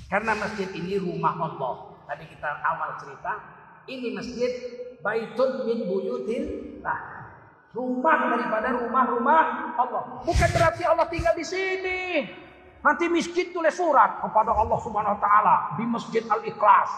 [0.08, 1.96] Karena masjid ini rumah Allah.
[2.08, 4.50] Tadi kita awal cerita, ini masjid
[5.00, 7.00] baitun min buyutillah.
[7.70, 9.44] Rumah daripada rumah-rumah
[9.78, 10.02] Allah.
[10.26, 12.26] Bukan berarti Allah tinggal di sini.
[12.82, 16.90] Nanti miskin tulis surat kepada Allah Subhanahu wa taala di Masjid Al-Ikhlas.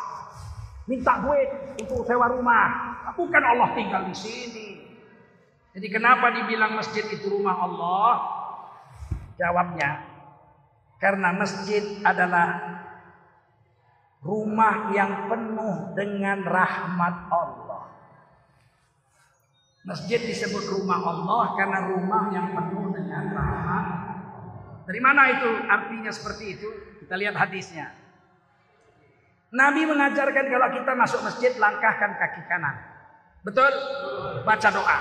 [0.88, 2.66] Minta duit untuk sewa rumah.
[3.12, 4.68] Bukan Allah tinggal di sini.
[5.76, 8.12] Jadi kenapa dibilang masjid itu rumah Allah?
[9.36, 10.12] Jawabnya
[11.02, 12.46] karena masjid adalah
[14.22, 17.85] rumah yang penuh dengan rahmat Allah.
[19.82, 23.87] Masjid disebut rumah Allah karena rumah yang penuh dengan rahmat.
[24.87, 26.68] Dari mana itu artinya seperti itu?
[27.02, 27.90] Kita lihat hadisnya.
[29.52, 32.78] Nabi mengajarkan kalau kita masuk masjid langkahkan kaki kanan.
[33.42, 33.68] Betul?
[34.46, 34.98] Baca doa.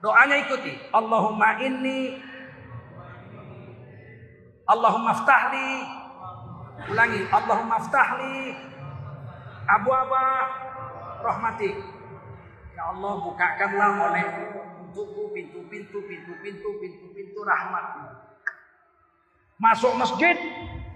[0.00, 0.70] Doanya ikuti.
[0.94, 2.22] Allahumma inni
[4.66, 5.70] Allahumma ftahli
[6.84, 7.20] Ulangi.
[7.32, 8.52] Allahumma ftahli
[9.64, 10.24] abu aba
[11.24, 11.74] rahmatik.
[12.76, 14.44] Ya Allah bukakanlah olehmu
[14.84, 18.04] untukku pintu-pintu pintu-pintu pintu-pintu rahmatmu.
[19.56, 20.36] Masuk masjid,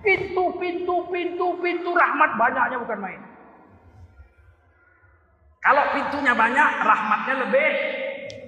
[0.04, 3.20] pintu-pintu pintu-pintu rahmat banyaknya bukan main.
[5.60, 7.70] Kalau pintunya banyak, rahmatnya lebih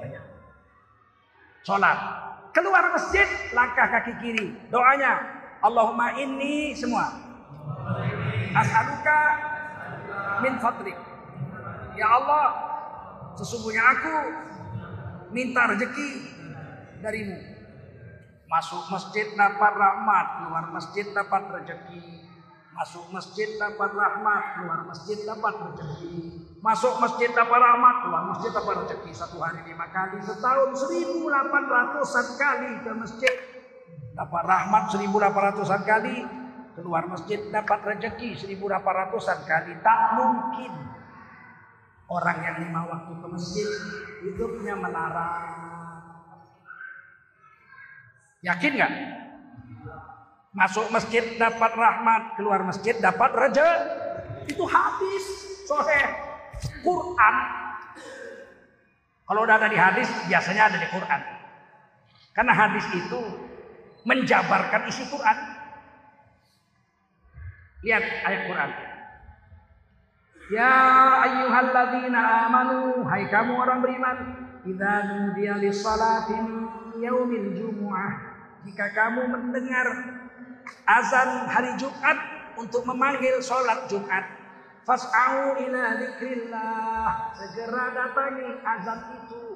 [0.00, 0.24] banyak.
[1.64, 1.98] Sholat.
[2.52, 4.48] Keluar masjid, langkah kaki kiri.
[4.72, 5.20] Doanya,
[5.62, 7.06] Allahumma inni semua.
[8.52, 9.20] As'aluka
[10.42, 10.98] min fadlik.
[11.94, 12.46] Ya Allah,
[13.38, 14.16] sesungguhnya aku
[15.30, 16.10] minta rezeki
[16.98, 17.38] darimu.
[18.50, 22.26] Masuk masjid dapat rahmat, keluar masjid dapat rezeki.
[22.72, 26.16] Masuk masjid dapat rahmat, keluar masjid dapat rezeki.
[26.60, 29.10] Masuk masjid dapat rahmat, keluar masjid dapat rezeki.
[29.14, 33.34] Satu hari lima kali, setahun seribu delapan ratusan kali ke masjid.
[34.12, 36.20] Dapat rahmat seribu delapan ratusan kali,
[36.76, 39.72] keluar masjid dapat rezeki delapan ratusan kali.
[39.80, 40.72] Tak mungkin
[42.12, 43.68] orang yang lima waktu ke masjid
[44.20, 45.72] hidupnya melarang.
[48.42, 48.92] Yakin nggak?
[50.52, 53.68] Masuk masjid dapat rahmat, keluar masjid dapat raja.
[54.44, 55.24] Itu hadis
[55.64, 56.06] soheh.
[56.84, 57.34] Quran.
[59.24, 61.20] Kalau udah ada di hadis, biasanya ada di Quran.
[62.36, 63.20] Karena hadis itu
[64.02, 65.38] menjabarkan isi Quran.
[67.82, 68.70] Lihat ayat Quran.
[70.52, 70.74] Ya
[71.24, 74.18] ayyuhalladzina amanu, hai kamu orang beriman,
[74.66, 76.36] idza nudiya lis-salati
[77.00, 78.12] yaumil jumu'ah,
[78.66, 79.86] jika kamu mendengar
[80.86, 82.18] azan hari Jumat
[82.60, 84.28] untuk memanggil sholat Jumat,
[84.84, 89.51] fas'au ila dzikrillah, segera datangi azan itu.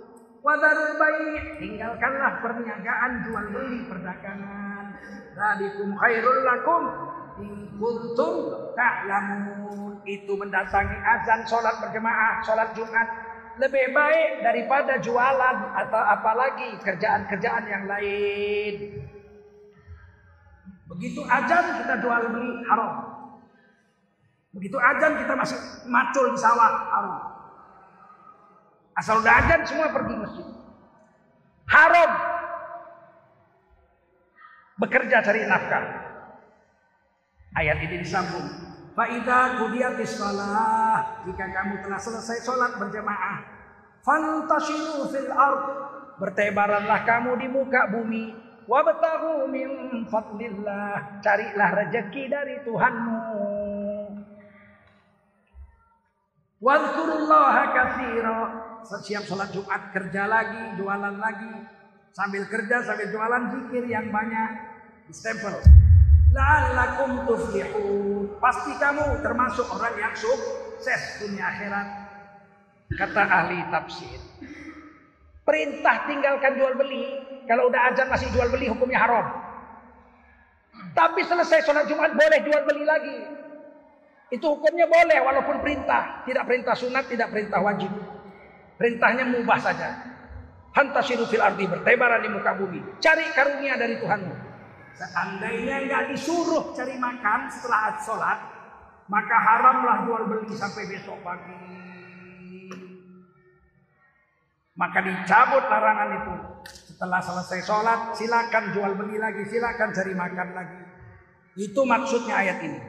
[0.47, 4.95] Wadarul bayi, tinggalkanlah perniagaan jual beli perdagangan.
[5.35, 6.83] Zalikum khairul lakum
[7.43, 10.07] in kuntum ta'lamun.
[10.07, 13.11] Itu mendatangi azan sholat berjemaah, sholat Jumat
[13.59, 19.03] lebih baik daripada jualan atau apalagi kerjaan-kerjaan yang lain.
[20.95, 22.93] Begitu azan kita jual beli haram.
[24.55, 25.59] Begitu azan kita masih
[25.91, 27.36] macul di sawah haram.
[28.97, 30.47] Asal udah azan semua pergi masjid.
[31.69, 32.11] Haram.
[34.81, 35.85] Bekerja cari nafkah.
[37.57, 38.49] Ayat ini disambung.
[38.97, 41.21] Fa'idha kudiyatis salah.
[41.29, 43.45] Jika kamu telah selesai sholat berjamaah.
[44.01, 45.65] Fantashiru fil ard.
[46.17, 48.33] Bertebaranlah kamu di muka bumi.
[48.65, 49.69] Wabtahu min
[50.09, 51.21] fadlillah.
[51.21, 53.21] Carilah rezeki dari Tuhanmu.
[56.65, 58.66] Wadkurullaha kathira.
[58.87, 61.55] Setiap sholat Jumat kerja lagi, jualan lagi.
[62.15, 64.51] Sambil kerja, sambil jualan zikir yang banyak.
[65.11, 65.59] Stempel.
[66.31, 68.39] La'allakum tuflihun.
[68.39, 71.89] Pasti kamu termasuk orang yang sukses dunia akhirat.
[72.95, 74.19] Kata ahli tafsir.
[75.43, 77.05] Perintah tinggalkan jual beli.
[77.47, 79.27] Kalau udah azan masih jual beli hukumnya haram.
[80.95, 83.19] Tapi selesai sholat Jumat boleh jual beli lagi.
[84.31, 86.23] Itu hukumnya boleh walaupun perintah.
[86.27, 87.91] Tidak perintah sunat, tidak perintah wajib.
[88.77, 89.89] Perintahnya mubah saja.
[90.77, 93.01] Hantasiru fil ardi bertebaran di muka bumi.
[93.01, 94.35] Cari karunia dari Tuhanmu.
[94.97, 98.39] Seandainya nggak disuruh cari makan setelah sholat,
[99.09, 101.57] maka haramlah jual beli sampai besok pagi.
[104.77, 106.35] Maka dicabut larangan itu.
[106.93, 110.81] Setelah selesai sholat, silakan jual beli lagi, silakan cari makan lagi.
[111.57, 112.81] Itu maksudnya ayat ini.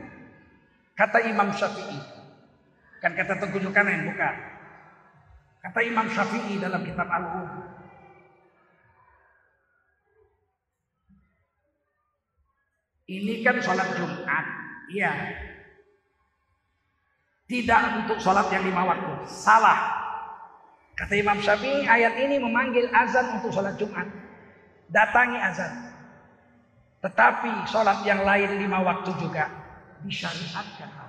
[0.96, 2.00] Kata Imam Syafi'i.
[3.00, 4.36] Kan kata Tengku Zulkarnain, bukan.
[5.62, 7.50] Kata Imam Syafi'i dalam kitab Al-Um.
[13.08, 14.46] Ini kan sholat Jumat.
[14.92, 15.12] Iya.
[17.48, 19.24] Tidak untuk sholat yang lima waktu.
[19.32, 19.96] Salah.
[21.00, 24.12] Kata Imam Syafi'i ayat ini memanggil azan untuk sholat Jumat.
[24.92, 25.72] Datangi azan.
[27.00, 29.48] Tetapi sholat yang lain lima waktu juga
[30.04, 31.07] disyariatkan.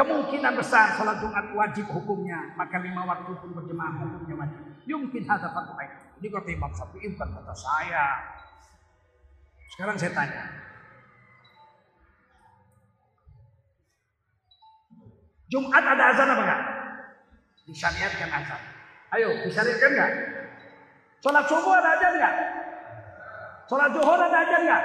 [0.00, 2.56] Kemungkinan besar sholat Jumat wajib hukumnya.
[2.56, 4.60] Maka lima waktu pun berjemaah hukumnya wajib.
[4.88, 6.16] Yumkin hadha fatu'aik.
[6.16, 8.06] Ini kata Imam Syafi'i bukan kata saya.
[9.76, 10.44] Sekarang saya tanya.
[15.52, 16.62] Jumat ada azan apa enggak?
[17.68, 18.62] Disyariatkan azan.
[19.12, 20.12] Ayo, disyariatkan enggak?
[21.20, 22.34] Sholat subuh ada azan enggak?
[23.68, 24.82] Sholat zuhur ada azan enggak?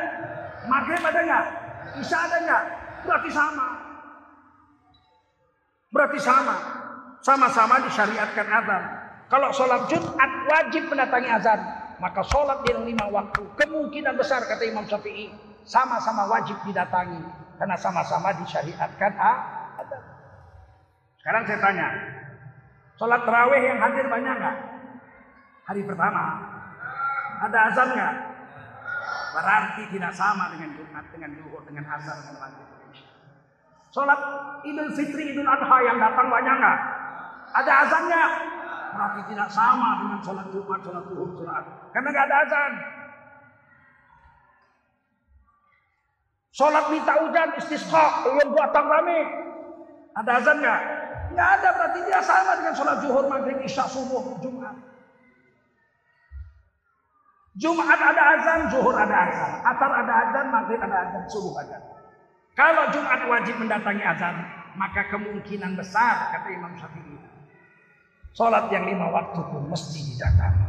[0.68, 1.46] Maghrib ada enggak?
[2.04, 2.64] Isya ada enggak?
[3.08, 3.75] Berarti sama.
[5.96, 6.60] Berarti sama.
[7.24, 8.84] Sama-sama disyariatkan azan.
[9.32, 11.60] Kalau sholat Jumat wajib mendatangi azan.
[12.04, 15.32] Maka sholat yang lima waktu kemungkinan besar kata Imam Syafi'i
[15.64, 17.24] sama-sama wajib didatangi
[17.56, 20.04] karena sama-sama disyariatkan azan.
[21.24, 21.88] Sekarang saya tanya,
[23.00, 24.58] sholat terawih yang hadir banyak nggak?
[25.72, 26.24] Hari pertama
[27.48, 28.14] ada azan nggak?
[29.36, 32.75] Berarti tidak sama dengan Jumat, dengan Zuhur, dengan azan, dengan maghrib.
[33.96, 34.20] Sholat
[34.68, 36.80] Idul Fitri, Idul Adha yang datang banyak nggak?
[37.56, 38.24] Ada azannya?
[38.92, 41.64] Berarti tidak sama dengan sholat Jumat, sholat Zuhur, sholat
[41.96, 42.72] Karena nggak ada azan.
[46.52, 49.20] Sholat minta hujan, istisqa, yang datang rame.
[50.20, 50.82] Ada azan nggak?
[51.32, 54.76] Nggak ada, berarti dia sama dengan sholat zuhur, maghrib, isya, subuh, Jumat.
[57.56, 59.52] Jumat ada azan, zuhur ada azan.
[59.64, 61.95] Atar ada azan, maghrib ada azan, subuh ada.
[62.56, 64.36] Kalau Jumat wajib mendatangi azan,
[64.80, 67.20] maka kemungkinan besar, kata Imam Syafi'i,
[68.32, 70.68] sholat yang lima waktu pun mesti didatangi.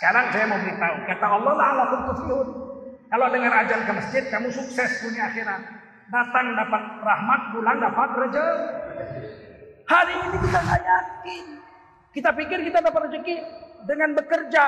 [0.00, 2.48] Sekarang saya mau beritahu, kata Allah la'alakum tuflihun.
[3.06, 5.60] Kalau dengar azan ke masjid, kamu sukses dunia akhirat.
[6.08, 8.48] Datang dapat rahmat, pulang dapat rezeki.
[9.86, 11.44] Hari ini kita nggak yakin.
[12.16, 13.36] Kita pikir kita dapat rezeki
[13.84, 14.64] dengan bekerja.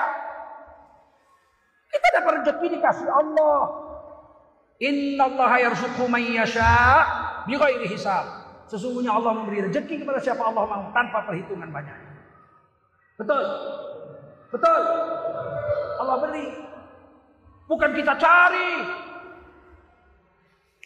[1.88, 3.87] Kita dapat rezeki dikasih Allah.
[4.78, 7.02] Inna Allah yarzuqu man yasha
[7.50, 8.22] bighairi hisab.
[8.70, 11.98] Sesungguhnya Allah memberi rezeki kepada siapa Allah mau tanpa perhitungan banyak.
[13.18, 13.42] Betul?
[14.54, 14.80] Betul?
[15.98, 16.46] Allah beri.
[17.66, 18.70] Bukan kita cari.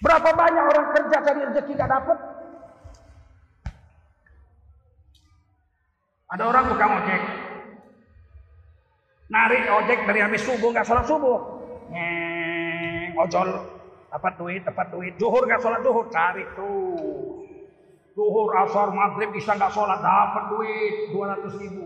[0.01, 2.19] Berapa banyak orang kerja cari rezeki gak dapat?
[6.33, 7.23] Ada orang buka ojek.
[9.29, 11.39] Narik ojek dari habis subuh gak sholat subuh.
[11.93, 13.82] Ngeng, ojol
[14.13, 15.13] dapat duit, dapat duit.
[15.17, 17.49] Zuhur gak sholat zuhur, cari tuh.
[18.13, 21.85] Zuhur, asar, maghrib, bisa gak sholat, dapat duit 200 ribu.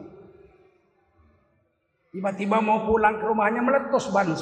[2.10, 4.34] Tiba-tiba mau pulang ke rumahnya meletus ban.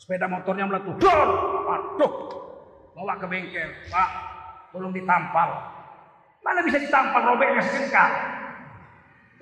[0.00, 0.96] Sepeda motornya meletus.
[0.96, 1.28] Dor!
[1.68, 2.12] Aduh!
[2.94, 3.68] Bawa ke bengkel.
[3.90, 4.10] Pak,
[4.72, 5.50] tolong ditampal.
[6.40, 8.12] Mana bisa ditampal robeknya sekengkang?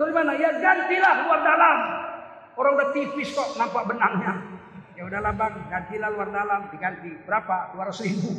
[0.01, 0.33] Dari mana?
[0.35, 1.79] Ya gantilah luar dalam.
[2.57, 4.52] Orang udah tipis kok nampak benangnya.
[5.03, 7.11] Ya udahlah bang, gantilah luar dalam, diganti.
[7.27, 7.75] Berapa?
[7.75, 8.39] 200 ribu.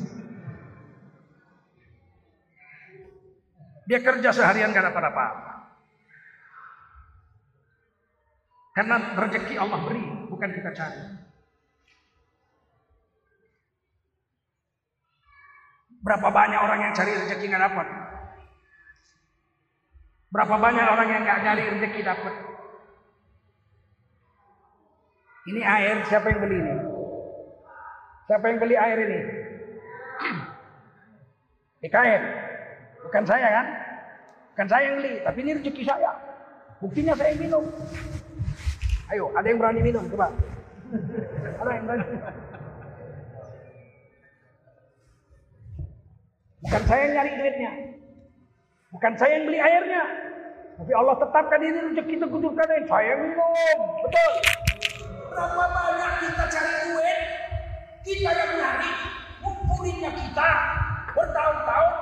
[3.83, 5.51] Dia kerja seharian gak dapat apa-apa.
[8.79, 11.03] Karena rezeki Allah beri, bukan kita cari.
[15.99, 17.87] Berapa banyak orang yang cari rezeki nggak dapat?
[20.31, 22.52] Berapa banyak orang yang nggak cari rezeki dapat?
[25.43, 26.75] Ini air siapa yang beli ini?
[28.31, 29.19] Siapa yang beli air ini?
[31.91, 32.23] IKN.
[33.03, 33.67] Bukan saya kan?
[34.55, 36.11] Bukan saya yang beli, tapi ini rezeki saya.
[36.79, 37.67] Buktinya saya minum.
[39.11, 40.03] Ayo, ada yang berani minum?
[40.07, 40.31] Coba.
[41.59, 42.05] Ada yang berani?
[46.63, 47.71] Bukan saya yang nyari duitnya.
[48.93, 50.03] Bukan saya yang beli airnya.
[50.79, 53.51] Tapi Allah tetapkan ini rezeki itu kudurkan saya minum.
[54.07, 54.62] Betul.
[55.33, 57.19] Berapa banyak kita cari duit,
[58.05, 58.91] kita yang nyari,
[59.41, 60.49] ngumpulinnya kita
[61.17, 61.93] bertahun-tahun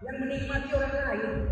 [0.00, 1.51] yang menikmati orang lain.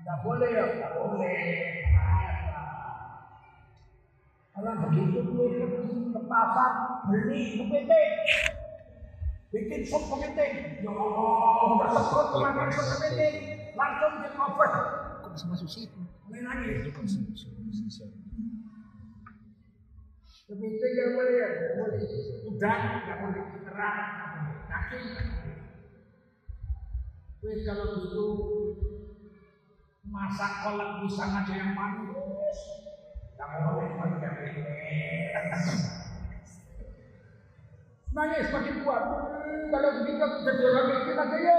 [0.00, 1.38] Nggak boleh ya, nggak boleh.
[4.50, 5.48] Kalau begitu gue
[6.12, 6.72] ke pasar
[7.08, 8.12] beli kepiting.
[9.50, 10.84] Bikin sup kepiting.
[10.84, 11.34] Ya Allah,
[11.74, 13.34] udah semprot makan sup kepiting.
[13.78, 14.70] Langsung di cover.
[15.24, 16.00] Kok bisa masuk situ?
[16.28, 16.44] Main
[17.30, 18.04] bisa.
[20.50, 21.48] Kepiting nggak boleh ya?
[21.48, 22.02] Nggak boleh.
[22.50, 23.44] Udang nggak boleh.
[23.64, 23.98] Kerang
[24.90, 25.06] Wih
[27.62, 28.26] kalau gitu
[30.10, 32.58] masak kolak pisang aja yang manis.
[33.38, 34.66] Pakai kepiting.
[38.10, 39.04] Nangis makin kuat.
[39.70, 41.58] Kalau begitu jadi orang miskin aja ya.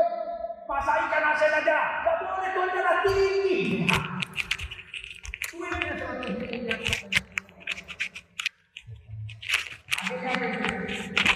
[0.68, 1.80] Masak ikan asin aja.
[2.04, 3.88] Nggak boleh tuh darah tinggi.
[5.56, 6.80] Duitnya seratus miliar.
[10.04, 11.32] Akhirnya begini.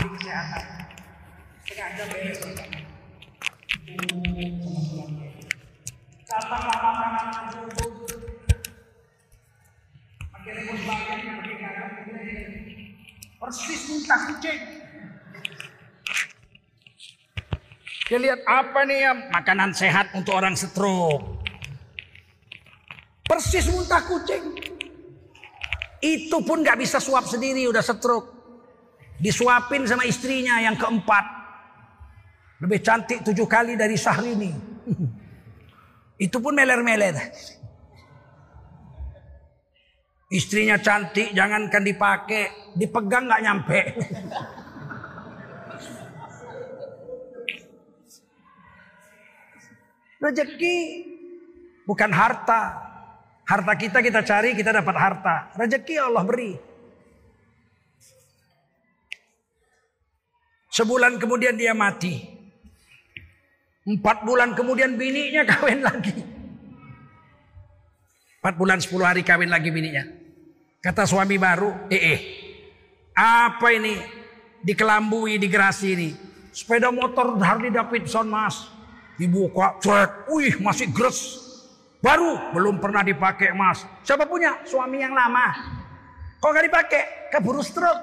[0.00, 0.64] ahli kesehatan.
[1.68, 2.40] Sengaja beres.
[6.24, 7.92] Katakanlah makanan tersebut.
[10.30, 11.90] Pakai rebus bagian, pakai garam,
[13.44, 14.60] persis muntah kucing.
[18.08, 21.40] Dia lihat apa nih ya makanan sehat untuk orang stroke.
[23.24, 24.44] Persis muntah kucing.
[26.00, 28.28] Itu pun nggak bisa suap sendiri udah stroke.
[29.20, 31.24] Disuapin sama istrinya yang keempat.
[32.60, 34.52] Lebih cantik tujuh kali dari Syahrini.
[36.24, 37.16] Itu pun meler-meler.
[40.30, 43.80] Istrinya cantik, jangankan dipakai, dipegang nggak nyampe.
[50.30, 50.76] Rezeki
[51.90, 52.86] bukan harta.
[53.42, 55.50] Harta kita kita cari, kita dapat harta.
[55.58, 56.54] Rezeki Allah beri.
[60.70, 62.30] Sebulan kemudian dia mati.
[63.82, 66.14] Empat bulan kemudian bininya kawin lagi.
[68.38, 70.06] Empat bulan sepuluh hari kawin lagi bininya.
[70.78, 72.20] Kata suami baru, eh, eh
[73.18, 73.98] apa ini?
[74.62, 76.10] Dikelambui, digerasi ini.
[76.54, 78.79] Sepeda motor Harley Davidson mas.
[79.20, 81.36] Dibuka, cek, wih masih gres.
[82.00, 83.84] Baru, belum pernah dipakai mas.
[84.00, 84.56] Siapa punya?
[84.64, 85.52] Suami yang lama.
[86.40, 87.02] Kok nggak dipakai?
[87.28, 88.00] Keburu stroke.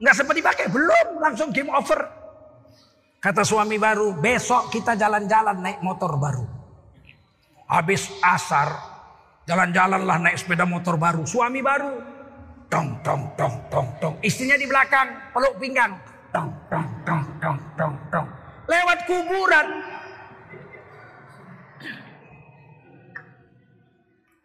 [0.00, 2.08] Nggak sempat dipakai, belum langsung game over.
[3.20, 6.44] Kata suami baru, besok kita jalan-jalan naik motor baru.
[7.68, 8.72] Habis asar,
[9.44, 11.24] jalan-jalan lah naik sepeda motor baru.
[11.28, 12.00] Suami baru,
[12.72, 14.14] tong tong tong tong tong.
[14.24, 15.96] Istrinya di belakang, peluk pinggang,
[16.32, 18.43] tong tong tong tong tong tong.
[18.64, 19.68] Lewat kuburan.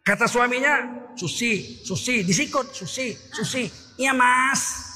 [0.00, 3.68] Kata suaminya, Susi, Susi, disikut, Susi, Susi.
[4.00, 4.90] Iya mas,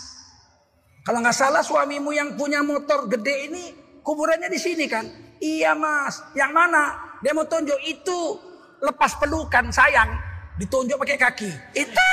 [1.04, 3.62] kalau nggak salah suamimu yang punya motor gede ini
[4.00, 5.04] kuburannya di sini kan?
[5.36, 6.24] Iya mas.
[6.32, 6.82] Yang mana?
[7.20, 8.40] Dia mau tunjuk itu
[8.80, 10.16] lepas pelukan sayang
[10.56, 11.50] ditunjuk pakai kaki.
[11.76, 12.08] Itu.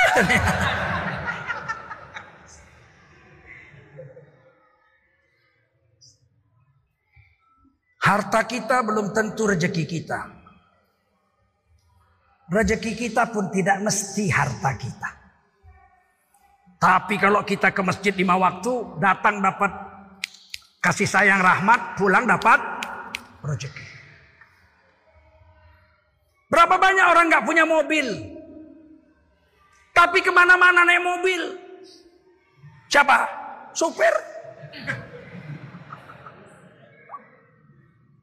[8.02, 10.20] Harta kita belum tentu rezeki kita.
[12.50, 15.10] Rezeki kita pun tidak mesti harta kita.
[16.82, 19.70] Tapi kalau kita ke masjid lima waktu, datang dapat
[20.82, 22.58] kasih sayang rahmat, pulang dapat
[23.46, 23.86] rezeki.
[26.50, 28.06] Berapa banyak orang nggak punya mobil,
[29.94, 31.42] tapi ke mana-mana naik mobil.
[32.90, 33.30] Siapa?
[33.72, 34.12] Supir.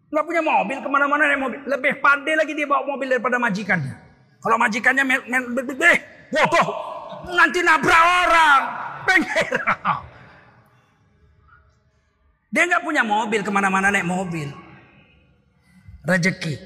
[0.10, 1.60] Nggak punya mobil, ke mana-mana naik mobil.
[1.70, 3.94] Lebih pandai lagi dia bawa mobil daripada majikannya.
[4.42, 5.22] Kalau majikannya men,
[5.78, 5.98] eh,
[6.34, 6.68] bodoh,
[7.30, 8.62] nanti nabrak orang.
[9.06, 9.54] Pengen.
[12.50, 14.50] Dia nggak punya mobil, ke mana-mana naik mobil.
[16.02, 16.58] Rezeki.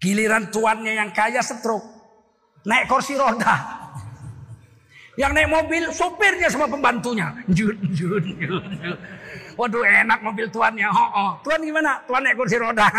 [0.00, 1.84] Giliran tuannya yang kaya setruk.
[2.64, 3.87] Naik kursi roda.
[5.18, 7.34] Yang naik mobil sopirnya sama pembantunya.
[7.50, 8.98] Jun, jun, jun, jun.
[9.58, 10.86] Waduh enak mobil tuannya.
[10.86, 11.30] Oh, oh.
[11.42, 11.98] Tuan gimana?
[12.06, 12.86] Tuan naik kursi roda.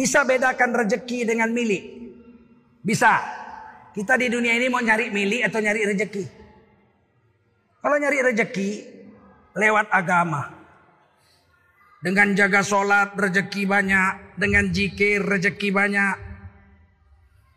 [0.00, 1.84] Bisa bedakan rezeki dengan milik?
[2.80, 3.20] Bisa.
[3.92, 6.24] Kita di dunia ini mau nyari milik atau nyari rezeki?
[7.84, 8.70] Kalau nyari rezeki
[9.60, 10.56] lewat agama.
[12.00, 14.40] Dengan jaga sholat rezeki banyak.
[14.40, 16.29] Dengan jikir rezeki banyak.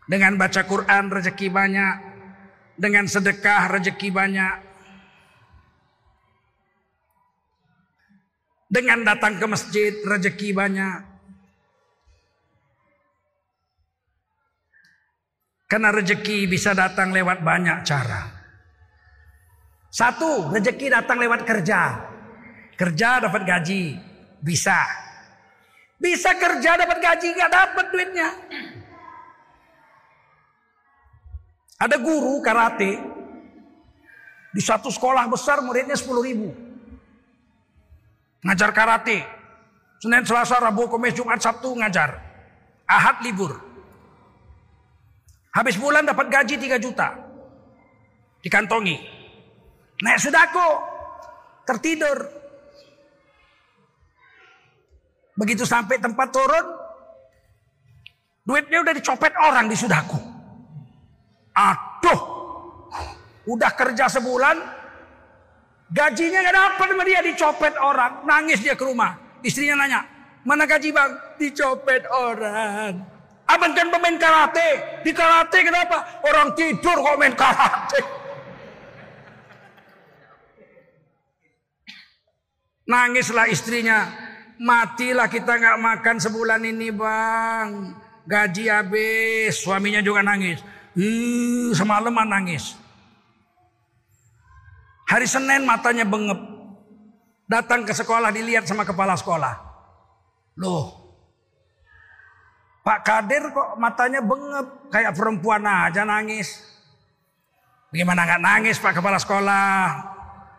[0.04, 1.94] Dengan baca Quran rezeki banyak.
[2.76, 4.56] Dengan sedekah rezeki banyak.
[8.68, 10.98] Dengan datang ke masjid rezeki banyak.
[15.64, 18.34] Karena rezeki bisa datang lewat banyak cara.
[19.88, 22.02] Satu, rezeki datang lewat kerja.
[22.74, 23.94] Kerja dapat gaji.
[24.42, 24.82] Bisa.
[25.96, 28.28] Bisa kerja dapat gaji, nggak dapat duitnya.
[31.78, 33.00] Ada guru karate.
[34.54, 36.54] Di satu sekolah besar muridnya 10 ribu.
[38.46, 39.26] Ngajar karate.
[39.98, 42.20] Senin, Selasa, Rabu, Kamis, Jumat, Sabtu ngajar.
[42.84, 43.56] Ahad libur.
[45.54, 47.08] Habis bulan dapat gaji 3 juta.
[48.44, 49.00] Dikantongi.
[50.04, 50.68] Naik sudako.
[51.64, 52.18] Tertidur.
[55.34, 56.66] Begitu sampai tempat turun.
[58.44, 60.33] Duitnya udah dicopet orang di sudako.
[61.54, 62.20] Aduh.
[63.46, 64.56] Udah kerja sebulan.
[65.94, 68.26] Gajinya gak dapat sama dia dicopet orang.
[68.26, 69.14] Nangis dia ke rumah.
[69.46, 70.00] Istrinya nanya.
[70.42, 71.12] Mana gaji bang?
[71.40, 73.00] Dicopet orang.
[73.44, 75.00] Abang kan pemain karate.
[75.04, 76.20] Di karate kenapa?
[76.24, 78.00] Orang tidur kok main karate.
[82.84, 84.08] Nangislah istrinya.
[84.60, 87.68] Matilah kita nggak makan sebulan ini bang.
[88.24, 89.60] Gaji habis.
[89.60, 90.60] Suaminya juga nangis.
[90.94, 92.78] Ih, semalaman nangis.
[95.10, 96.38] Hari Senin matanya bengep.
[97.44, 99.52] Datang ke sekolah dilihat sama kepala sekolah.
[100.56, 101.04] Loh,
[102.84, 106.60] Pak Kadir kok matanya bengep kayak perempuan aja nangis.
[107.88, 109.72] Bagaimana nggak nangis Pak Kepala Sekolah?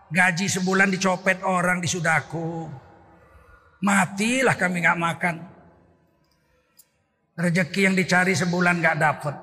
[0.09, 2.65] Gaji sebulan dicopet orang di Sudaku.
[3.85, 5.35] Matilah kami nggak makan.
[7.37, 9.35] Rezeki yang dicari sebulan nggak dapet.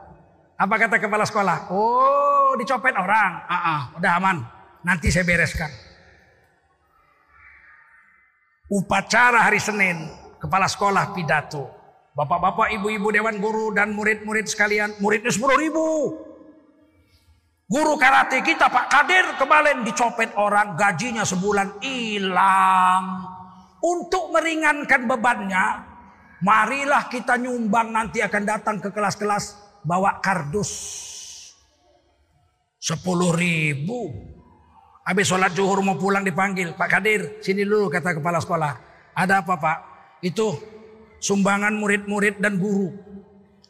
[0.62, 1.74] Apa kata kepala sekolah?
[1.74, 3.42] Oh, dicopet orang.
[3.50, 4.38] Ah, ah, udah aman.
[4.86, 5.66] Nanti saya bereskan.
[8.70, 10.06] Upacara hari Senin,
[10.38, 11.66] kepala sekolah pidato.
[12.14, 16.14] Bapak-bapak, ibu-ibu dewan guru dan murid-murid sekalian, muridnya 10 ribu.
[17.66, 23.04] Guru karate kita Pak Kadir kemarin dicopet orang, gajinya sebulan hilang.
[23.82, 25.64] Untuk meringankan bebannya,
[26.46, 30.70] marilah kita nyumbang nanti akan datang ke kelas-kelas bawa kardus.
[32.83, 32.99] 10
[33.39, 34.11] ribu.
[35.03, 36.74] Habis sholat zuhur mau pulang dipanggil.
[36.74, 38.72] Pak Kadir, sini dulu kata kepala sekolah.
[39.14, 39.78] Ada apa pak?
[40.22, 40.59] Itu
[41.18, 42.91] sumbangan murid-murid dan guru.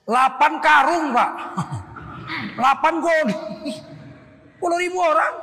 [0.08, 1.30] 8 karung pak.
[2.60, 3.28] 8 gol.
[4.60, 5.34] Puluh ribu orang.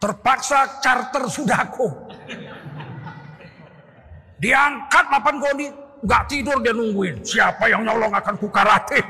[0.00, 1.88] Terpaksa charter sudako.
[4.42, 5.81] Diangkat 8 goni.
[6.02, 7.22] Gak tidur dia nungguin.
[7.22, 9.06] Siapa yang nyolong akan kukaratin.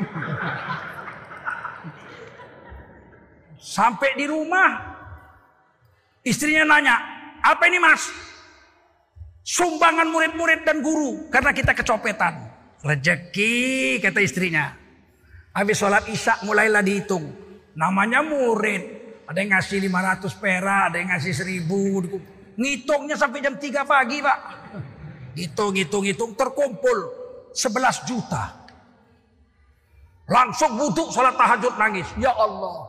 [3.56, 4.76] Sampai di rumah.
[6.20, 6.96] Istrinya nanya.
[7.40, 8.12] Apa ini mas?
[9.42, 12.52] Sumbangan murid-murid dan guru karena kita kecopetan.
[12.84, 14.76] Rezeki kata istrinya.
[15.56, 17.24] Habis sholat isya mulailah dihitung.
[17.72, 19.00] Namanya murid.
[19.26, 22.60] Ada yang ngasih 500 perak, ada yang ngasih 1000.
[22.60, 24.38] Ngitungnya sampai jam 3 pagi pak.
[25.32, 27.08] Hitung, hitung, hitung terkumpul
[27.56, 28.62] 11 juta.
[30.28, 32.08] Langsung buduk sholat tahajud nangis.
[32.16, 32.88] Ya Allah.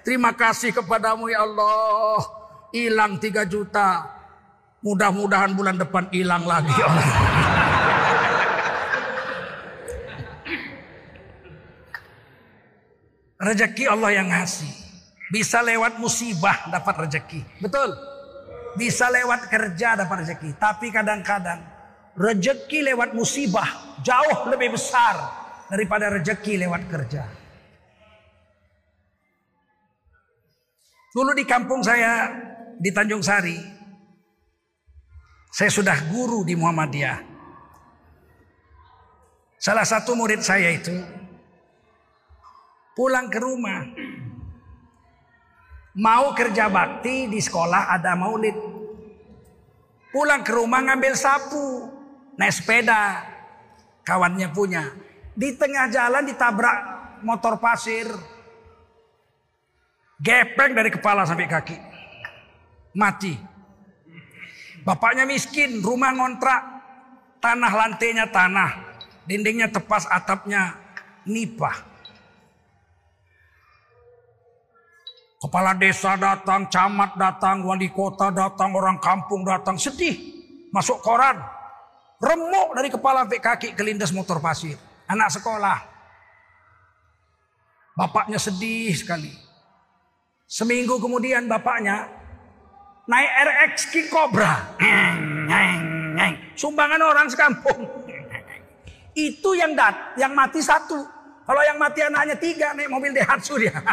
[0.00, 2.24] Terima kasih kepadamu ya Allah.
[2.72, 4.08] Hilang 3 juta.
[4.80, 6.72] Mudah-mudahan bulan depan hilang lagi.
[13.40, 14.72] Rezeki Allah yang ngasih.
[15.32, 17.40] Bisa lewat musibah dapat rezeki.
[17.60, 17.92] Betul.
[18.76, 20.56] Bisa lewat kerja dapat rezeki.
[20.56, 21.60] Tapi kadang-kadang
[22.20, 25.16] rezeki lewat musibah jauh lebih besar
[25.72, 27.24] daripada rezeki lewat kerja.
[31.10, 32.28] Dulu di kampung saya
[32.76, 33.56] di Tanjung Sari,
[35.50, 37.18] saya sudah guru di Muhammadiyah.
[39.60, 40.94] Salah satu murid saya itu
[42.94, 43.82] pulang ke rumah.
[45.98, 48.54] Mau kerja bakti di sekolah ada maulid.
[50.14, 51.99] Pulang ke rumah ngambil sapu,
[52.40, 53.20] naik sepeda,
[54.00, 54.88] kawannya punya.
[55.36, 56.76] Di tengah jalan ditabrak
[57.20, 58.08] motor pasir.
[60.20, 61.76] Gepeng dari kepala sampai kaki.
[62.96, 63.36] Mati.
[64.84, 66.80] Bapaknya miskin, rumah ngontrak.
[67.40, 68.88] Tanah lantainya tanah.
[69.24, 70.76] Dindingnya tepas, atapnya
[71.24, 71.88] nipah.
[75.40, 79.80] Kepala desa datang, camat datang, wali kota datang, orang kampung datang.
[79.80, 80.20] Sedih.
[80.68, 81.59] Masuk koran.
[82.20, 84.76] Remuk dari kepala sampai kaki kelindas motor pasir.
[85.08, 85.80] Anak sekolah.
[87.96, 89.32] Bapaknya sedih sekali.
[90.44, 92.12] Seminggu kemudian bapaknya
[93.08, 94.52] naik RX King Cobra.
[96.60, 97.88] Sumbangan orang sekampung.
[99.16, 101.00] Itu yang dat, yang mati satu.
[101.48, 103.74] Kalau yang mati anaknya tiga naik mobil Daihatsu dia.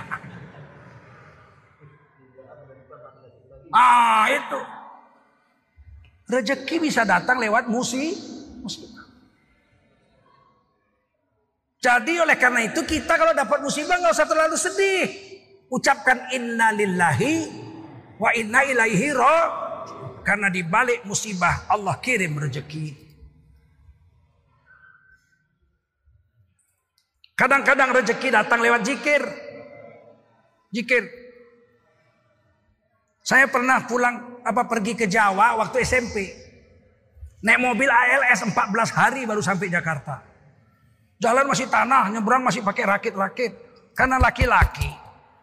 [3.67, 4.76] Ah itu.
[6.27, 8.11] Rezeki bisa datang lewat musi,
[8.59, 9.07] musibah.
[11.79, 15.07] Jadi oleh karena itu kita kalau dapat musibah nggak usah terlalu sedih.
[15.71, 17.47] Ucapkan inna lillahi
[18.19, 19.47] wa inna ilaihi roh.
[20.27, 23.07] Karena di balik musibah Allah kirim rezeki.
[27.37, 29.23] Kadang-kadang rezeki datang lewat jikir.
[30.75, 31.26] Jikir.
[33.27, 36.31] Saya pernah pulang apa pergi ke Jawa waktu SMP.
[37.43, 38.55] Naik mobil ALS 14
[38.95, 40.23] hari baru sampai Jakarta.
[41.19, 43.51] Jalan masih tanah, nyebrang masih pakai rakit-rakit.
[43.91, 44.87] Karena laki-laki.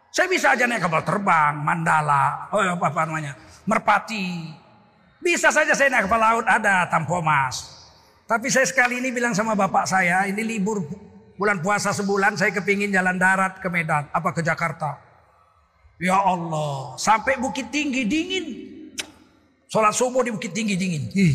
[0.09, 3.37] Saya bisa aja naik kapal terbang, Mandala, oh apa, apa namanya,
[3.69, 4.49] Merpati.
[5.21, 7.85] Bisa saja saya naik kapal laut, ada Tampomas.
[8.25, 10.81] Tapi saya sekali ini bilang sama bapak saya, ini libur
[11.37, 15.14] bulan puasa sebulan, saya kepingin jalan darat ke Medan, apa ke Jakarta.
[16.05, 18.45] Ya Allah, sampai Bukit Tinggi dingin.
[19.73, 21.09] Sholat subuh di Bukit Tinggi dingin.
[21.17, 21.33] Hih,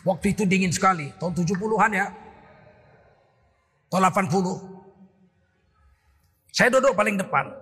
[0.00, 2.08] waktu itu dingin sekali, tahun 70-an ya.
[3.92, 4.32] Tahun 80.
[6.56, 7.52] Saya duduk paling depan.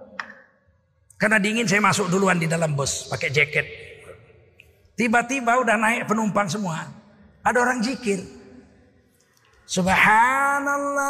[1.19, 3.67] Karena dingin saya masuk duluan di dalam bus pakai jaket.
[4.95, 6.87] Tiba-tiba udah naik penumpang semua.
[7.43, 8.23] Ada orang jikir.
[9.67, 11.03] Subhanallah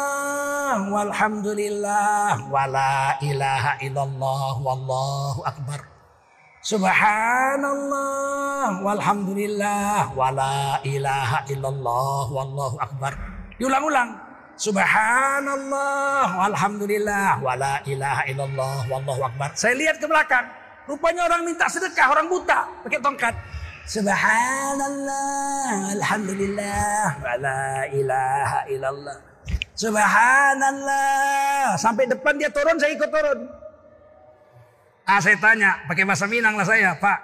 [0.89, 5.85] walhamdulillah wala ilaha illallah wallahu akbar.
[6.65, 8.01] Subhanallah
[8.81, 13.13] walhamdulillah wala ilaha illallah wallahu akbar.
[13.61, 14.25] Diulang-ulang.
[14.57, 19.53] Subhanallah walhamdulillah wala ilaha illallah wallahu akbar.
[19.53, 20.49] Saya lihat ke belakang.
[20.89, 23.37] Rupanya orang minta sedekah, orang buta pakai tongkat.
[23.87, 29.17] Subhanallah, Alhamdulillah, wa la ilaha illallah.
[29.79, 31.79] Subhanallah.
[31.79, 33.47] Sampai depan dia turun, saya ikut turun.
[35.07, 37.19] Ah, saya tanya, pakai bahasa Minang lah saya, Pak.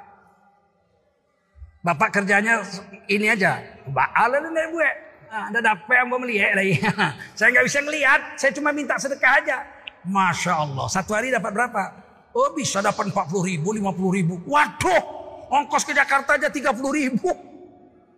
[1.84, 2.64] Bapak kerjanya
[3.11, 3.59] ini aja.
[3.91, 4.89] Baal ini gue.
[5.28, 6.80] Ah, ada dapat yang mau melihat lagi.
[7.36, 9.68] saya nggak bisa ngelihat, saya cuma minta sedekah aja.
[10.07, 11.91] Masya Allah, satu hari dapat berapa?
[12.32, 14.39] Oh bisa dapat 40 ribu, 50 ribu.
[14.47, 15.22] Waduh,
[15.54, 17.30] Ongkos ke Jakarta aja 30 ribu.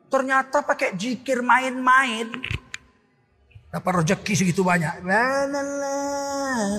[0.08, 2.32] Ternyata pakai jikir main-main.
[3.76, 5.04] Dapat rezeki segitu banyak.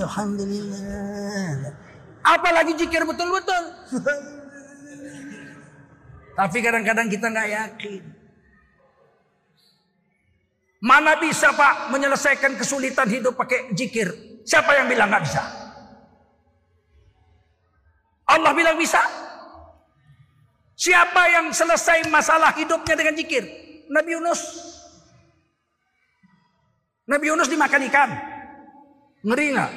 [0.00, 1.76] Alhamdulillah.
[2.24, 3.62] Apalagi jikir betul-betul.
[6.40, 8.00] Tapi kadang-kadang kita nggak yakin.
[10.80, 14.08] Mana bisa pak menyelesaikan kesulitan hidup pakai jikir?
[14.48, 15.44] Siapa yang bilang nggak bisa?
[18.24, 19.25] Allah bilang bisa.
[20.76, 23.42] Siapa yang selesai masalah hidupnya dengan zikir?
[23.88, 24.40] Nabi Yunus.
[27.08, 28.10] Nabi Yunus dimakan ikan.
[29.24, 29.72] Ngeri nggak?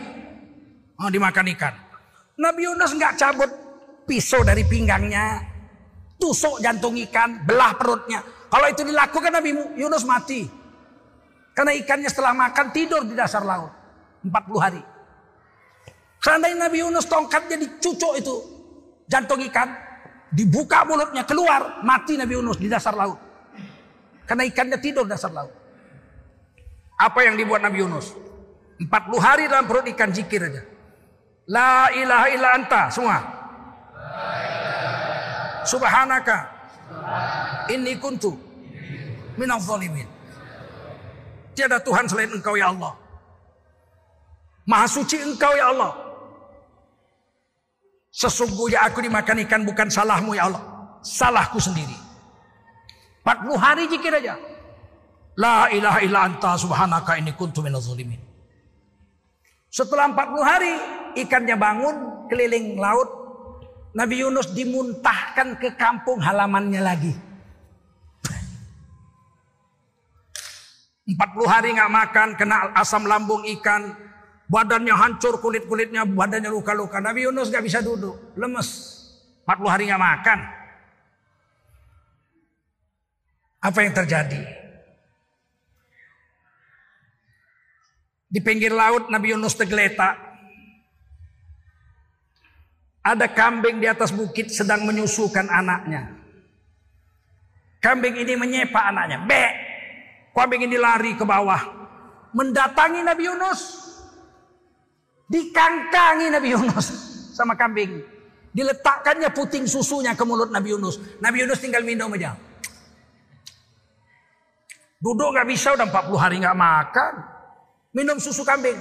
[1.00, 1.74] Oh, dimakan ikan.
[2.36, 3.52] Nabi Yunus nggak cabut
[4.04, 5.40] pisau dari pinggangnya,
[6.20, 8.20] tusuk jantung ikan, belah perutnya.
[8.52, 10.44] Kalau itu dilakukan Nabi Yunus mati.
[11.56, 13.72] Karena ikannya setelah makan tidur di dasar laut
[14.24, 14.82] 40 hari.
[16.20, 18.36] Seandainya Nabi Yunus tongkatnya dicucuk itu
[19.08, 19.72] jantung ikan,
[20.30, 23.18] Dibuka mulutnya keluar, mati Nabi Yunus di dasar laut.
[24.30, 25.50] Karena ikannya tidur di dasar laut.
[27.02, 28.14] Apa yang dibuat Nabi Yunus?
[28.78, 30.64] 40 hari dalam perut ikan jikir aja.
[31.50, 33.18] La ilaha illa anta semua.
[35.66, 36.38] Subhanaka.
[37.74, 38.38] Inni kuntu
[39.34, 40.06] minal zalimin.
[41.58, 42.94] Tiada Tuhan selain engkau ya Allah.
[44.70, 46.09] Maha suci engkau ya Allah.
[48.20, 50.60] Sesungguhnya aku dimakan ikan bukan salahmu ya Allah.
[51.00, 51.96] Salahku sendiri.
[53.24, 54.36] 40 hari zikir aja.
[55.40, 58.20] La ilaha illa anta subhanaka ini kuntu minal zalimin.
[59.72, 60.74] Setelah 40 hari
[61.16, 61.96] ikannya bangun
[62.28, 63.08] keliling laut.
[63.96, 67.16] Nabi Yunus dimuntahkan ke kampung halamannya lagi.
[71.08, 71.16] 40
[71.48, 73.98] hari nggak makan, kena asam lambung ikan,
[74.50, 76.98] badannya hancur, kulit-kulitnya, badannya luka-luka.
[76.98, 78.98] Nabi Yunus nggak bisa duduk, lemes.
[79.46, 80.40] 40 hari nggak makan.
[83.60, 84.42] Apa yang terjadi?
[88.30, 90.30] Di pinggir laut Nabi Yunus tergeletak.
[93.00, 96.14] Ada kambing di atas bukit sedang menyusukan anaknya.
[97.82, 99.18] Kambing ini menyepak anaknya.
[99.24, 99.46] Be.
[100.36, 101.58] Kambing ini lari ke bawah.
[102.38, 103.89] Mendatangi Nabi Yunus.
[105.30, 106.88] Dikangkangi Nabi Yunus
[107.38, 108.02] sama kambing.
[108.50, 110.98] Diletakkannya puting susunya ke mulut Nabi Yunus.
[111.22, 112.34] Nabi Yunus tinggal minum aja.
[115.00, 117.14] Duduk gak bisa udah 40 hari gak makan.
[117.94, 118.76] Minum susu kambing.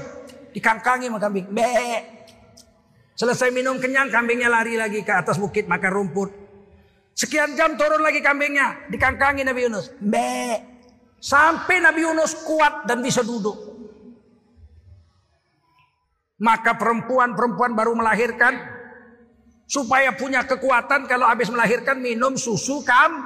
[0.56, 1.52] Dikangkangi sama kambing.
[1.52, 1.68] Be.
[3.12, 6.30] Selesai minum kenyang kambingnya lari lagi ke atas bukit makan rumput.
[7.12, 8.88] Sekian jam turun lagi kambingnya.
[8.88, 9.92] Dikangkangi Nabi Yunus.
[10.00, 10.64] Be.
[11.20, 13.67] Sampai Nabi Yunus kuat dan bisa duduk.
[16.38, 18.78] Maka perempuan-perempuan baru melahirkan.
[19.68, 23.20] Supaya punya kekuatan kalau habis melahirkan minum susu kam.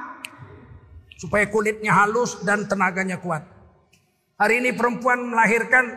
[1.15, 3.47] Supaya kulitnya halus dan tenaganya kuat.
[4.35, 5.93] Hari ini perempuan melahirkan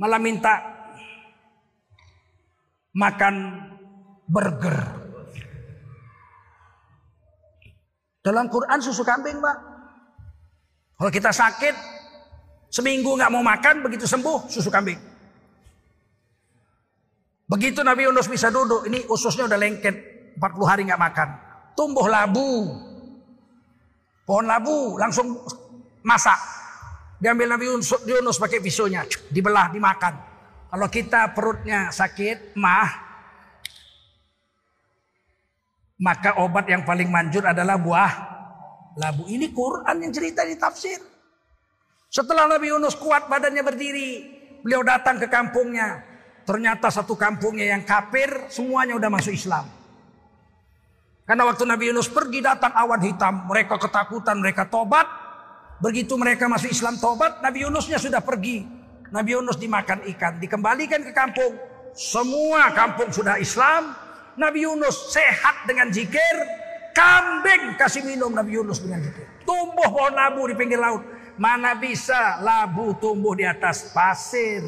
[0.00, 0.58] malah minta
[2.90, 3.34] makan
[4.26, 4.78] burger.
[8.24, 9.56] Dalam Quran susu kambing, Pak.
[10.96, 11.74] Kalau kita sakit,
[12.72, 15.13] seminggu nggak mau makan, begitu sembuh susu kambing.
[17.44, 19.96] Begitu Nabi Yunus bisa duduk, ini ususnya udah lengket,
[20.40, 21.28] 40 hari nggak makan.
[21.76, 22.72] Tumbuh labu.
[24.24, 25.44] Pohon labu langsung
[26.00, 26.40] masak.
[27.20, 30.16] Diambil Nabi Yunus, pakai pisaunya, dibelah, dimakan.
[30.72, 32.90] Kalau kita perutnya sakit, mah,
[36.00, 38.12] maka obat yang paling manjur adalah buah
[38.96, 39.28] labu.
[39.28, 41.00] Ini Quran yang cerita di tafsir.
[42.08, 44.10] Setelah Nabi Yunus kuat badannya berdiri,
[44.64, 46.13] beliau datang ke kampungnya.
[46.44, 49.64] Ternyata satu kampungnya yang kafir, semuanya udah masuk Islam.
[51.24, 55.08] Karena waktu Nabi Yunus pergi datang awan hitam, mereka ketakutan, mereka tobat.
[55.80, 58.64] Begitu mereka masuk Islam tobat, Nabi Yunusnya sudah pergi.
[59.08, 61.56] Nabi Yunus dimakan ikan, dikembalikan ke kampung.
[61.96, 63.96] Semua kampung sudah Islam.
[64.36, 66.36] Nabi Yunus sehat dengan zikir.
[66.94, 69.26] Kambing kasih minum Nabi Yunus dengan zikir.
[69.42, 71.02] Tumbuh pohon labu di pinggir laut.
[71.34, 74.62] Mana bisa labu tumbuh di atas pasir.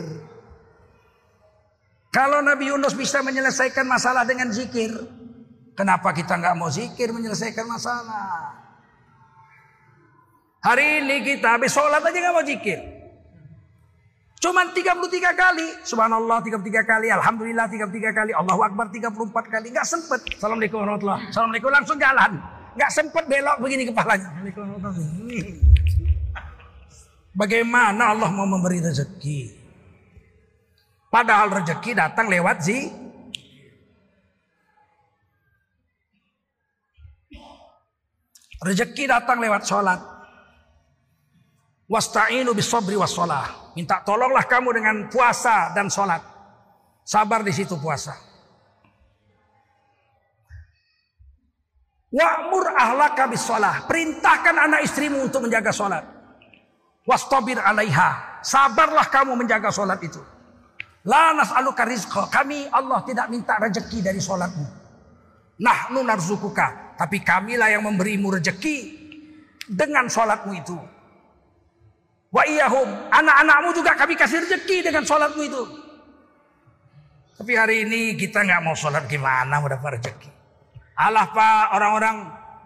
[2.16, 4.88] Kalau Nabi Yunus bisa menyelesaikan masalah dengan zikir.
[5.76, 8.56] Kenapa kita nggak mau zikir menyelesaikan masalah?
[10.64, 12.80] Hari ini kita habis sholat aja nggak mau zikir.
[14.40, 15.68] Cuman 33 kali.
[15.84, 17.12] Subhanallah 33 kali.
[17.12, 18.32] Alhamdulillah 33 kali.
[18.32, 19.76] Allahu Akbar 34 kali.
[19.76, 20.20] Nggak sempet.
[20.40, 22.40] Assalamualaikum warahmatullahi Assalamualaikum langsung jalan.
[22.80, 24.28] Nggak sempet belok begini kepalanya.
[27.36, 29.65] Bagaimana Allah mau memberi rezeki?
[31.16, 32.92] Padahal rezeki datang lewat zi.
[38.60, 39.96] Rezeki datang lewat sholat.
[41.88, 43.72] Wasta'inu bisobri wassalah.
[43.72, 46.20] Minta tolonglah kamu dengan puasa dan sholat.
[47.00, 48.12] Sabar di situ puasa.
[52.12, 53.88] Wa'mur ahlaka bisolah.
[53.88, 56.04] Perintahkan anak istrimu untuk menjaga sholat.
[57.08, 58.44] Wastabir alaiha.
[58.44, 60.35] Sabarlah kamu menjaga sholat itu.
[61.06, 62.26] La nas'aluka rizqa.
[62.26, 64.66] Kami Allah tidak minta rezeki dari sholatmu.
[65.62, 66.98] Nahnu narzukuka.
[66.98, 68.76] Tapi kamilah yang memberimu rezeki
[69.70, 70.76] dengan sholatmu itu.
[72.34, 72.90] Wa iyahum.
[73.14, 75.62] Anak-anakmu juga kami kasih rezeki dengan sholatmu itu.
[77.36, 80.30] Tapi hari ini kita nggak mau sholat gimana mau dapat rezeki.
[80.96, 82.16] Allah pak orang-orang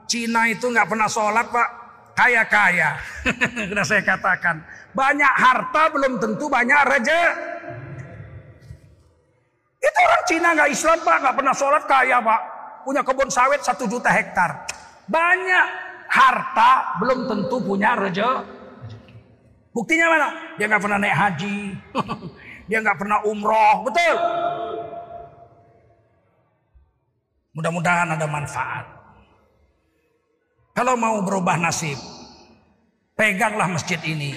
[0.07, 1.69] Cina itu nggak pernah sholat pak.
[2.17, 2.97] Kaya-kaya.
[3.69, 4.65] Sudah saya katakan.
[4.97, 7.60] Banyak harta belum tentu banyak rezeki.
[9.81, 12.41] Itu orang Cina nggak Islam pak, nggak pernah sholat kaya pak,
[12.85, 14.69] punya kebun sawit satu juta hektar,
[15.09, 15.67] banyak
[16.05, 18.61] harta belum tentu punya rezeki.
[19.71, 20.29] Buktinya mana?
[20.61, 21.57] Dia nggak pernah naik haji,
[22.69, 24.17] dia nggak pernah umroh, betul?
[27.57, 28.87] Mudah-mudahan ada manfaat.
[30.75, 31.99] Kalau mau berubah nasib,
[33.19, 34.35] peganglah masjid ini.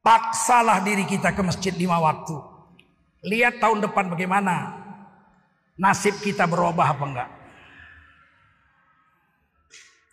[0.00, 2.59] Paksalah diri kita ke masjid lima waktu.
[3.20, 4.80] Lihat tahun depan bagaimana
[5.76, 7.30] nasib kita berubah apa enggak.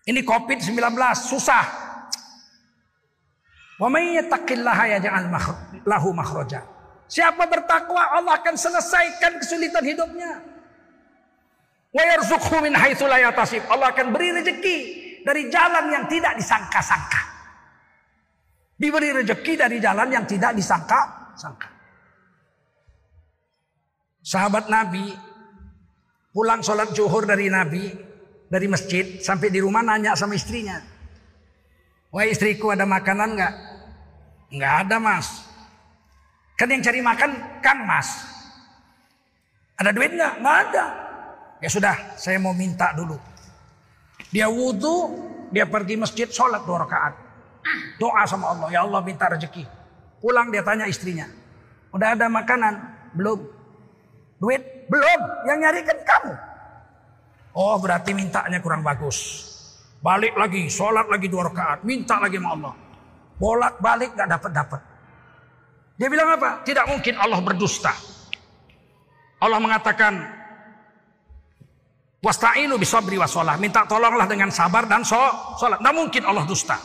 [0.08, 0.80] Ini COVID-19
[1.16, 1.64] susah.
[5.84, 6.64] Lahu makhraja.
[7.08, 10.44] Siapa bertakwa Allah akan selesaikan kesulitan hidupnya.
[11.96, 12.04] Wa.
[13.72, 14.78] Allah akan beri rezeki
[15.24, 17.22] dari jalan yang tidak disangka-sangka.
[18.76, 21.77] Diberi rezeki dari jalan yang tidak disangka-sangka.
[24.28, 25.16] Sahabat Nabi
[26.36, 27.96] pulang sholat zuhur dari Nabi
[28.52, 30.84] dari masjid sampai di rumah nanya sama istrinya.
[32.12, 33.54] Wah istriku ada makanan nggak?
[34.52, 35.48] Nggak ada mas.
[36.60, 37.32] Kan yang cari makan
[37.64, 38.28] Kang Mas.
[39.80, 40.34] Ada duit nggak?
[40.44, 40.86] Nggak ada.
[41.64, 43.16] Ya sudah, saya mau minta dulu.
[44.34, 45.16] Dia wudhu,
[45.54, 47.14] dia pergi masjid sholat dua rakaat.
[48.02, 49.64] Doa sama Allah, ya Allah minta rezeki.
[50.20, 51.30] Pulang dia tanya istrinya,
[51.94, 52.74] udah ada makanan?
[53.14, 53.57] Belum.
[54.38, 54.62] Duit?
[54.88, 55.22] Belum.
[55.50, 56.34] Yang nyari kan kamu.
[57.58, 59.50] Oh berarti mintanya kurang bagus.
[59.98, 62.74] Balik lagi, sholat lagi dua rakaat, minta lagi sama Allah.
[63.42, 64.82] Bolak balik gak dapat dapat.
[65.98, 66.62] Dia bilang apa?
[66.62, 67.90] Tidak mungkin Allah berdusta.
[69.42, 70.14] Allah mengatakan,
[72.22, 73.58] Wasta'inu bisabri wasolah.
[73.58, 75.82] Minta tolonglah dengan sabar dan sholat.
[75.82, 76.78] Tidak mungkin Allah dusta.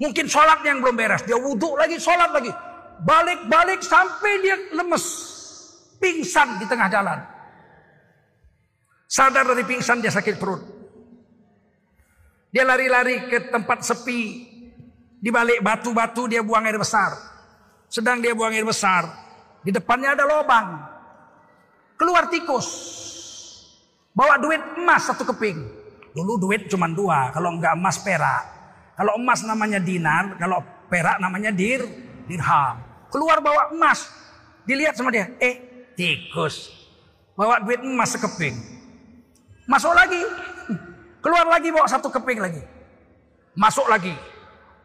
[0.00, 1.24] Mungkin sholat yang belum beres.
[1.24, 2.52] Dia wudhu lagi, sholat lagi.
[3.04, 5.29] Balik-balik sampai dia lemes
[6.00, 7.20] pingsan di tengah jalan.
[9.04, 10.62] Sadar dari pingsan dia sakit perut.
[12.50, 14.48] Dia lari-lari ke tempat sepi.
[15.20, 17.12] Di balik batu-batu dia buang air besar.
[17.86, 19.06] Sedang dia buang air besar.
[19.60, 20.80] Di depannya ada lubang.
[22.00, 22.66] Keluar tikus.
[24.16, 25.58] Bawa duit emas satu keping.
[26.16, 27.30] Dulu duit cuma dua.
[27.30, 28.44] Kalau enggak emas perak.
[28.96, 30.34] Kalau emas namanya dinar.
[30.40, 31.84] Kalau perak namanya dir.
[32.26, 32.78] Dirham.
[33.12, 34.06] Keluar bawa emas.
[34.64, 35.34] Dilihat sama dia.
[35.38, 35.69] Eh
[36.00, 36.72] tikus.
[37.36, 38.56] Bawa duit emas sekeping.
[39.68, 40.24] Masuk lagi.
[41.20, 42.64] Keluar lagi bawa satu keping lagi.
[43.52, 44.16] Masuk lagi.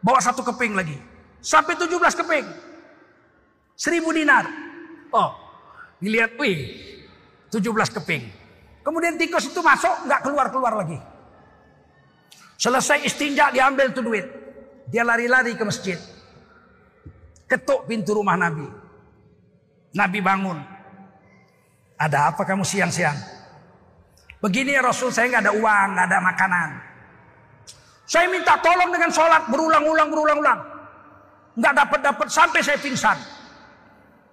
[0.04, 1.00] Bawa satu keping lagi.
[1.40, 2.44] Sampai 17 keping.
[3.72, 4.44] Seribu dinar.
[5.08, 5.32] Oh.
[5.96, 6.76] Dilihat, wih.
[7.48, 7.64] 17
[7.96, 8.28] keping.
[8.84, 11.00] Kemudian tikus itu masuk, nggak keluar-keluar lagi.
[12.60, 14.28] Selesai istinja diambil tuh duit.
[14.92, 15.96] Dia lari-lari ke masjid.
[17.48, 18.68] Ketuk pintu rumah Nabi.
[19.96, 20.75] Nabi bangun.
[21.96, 23.16] Ada apa kamu siang-siang?
[24.44, 26.68] Begini ya Rasul, saya nggak ada uang, nggak ada makanan.
[28.04, 30.60] Saya minta tolong dengan sholat berulang-ulang, berulang-ulang.
[31.56, 33.16] Nggak dapat-dapat sampai saya pingsan.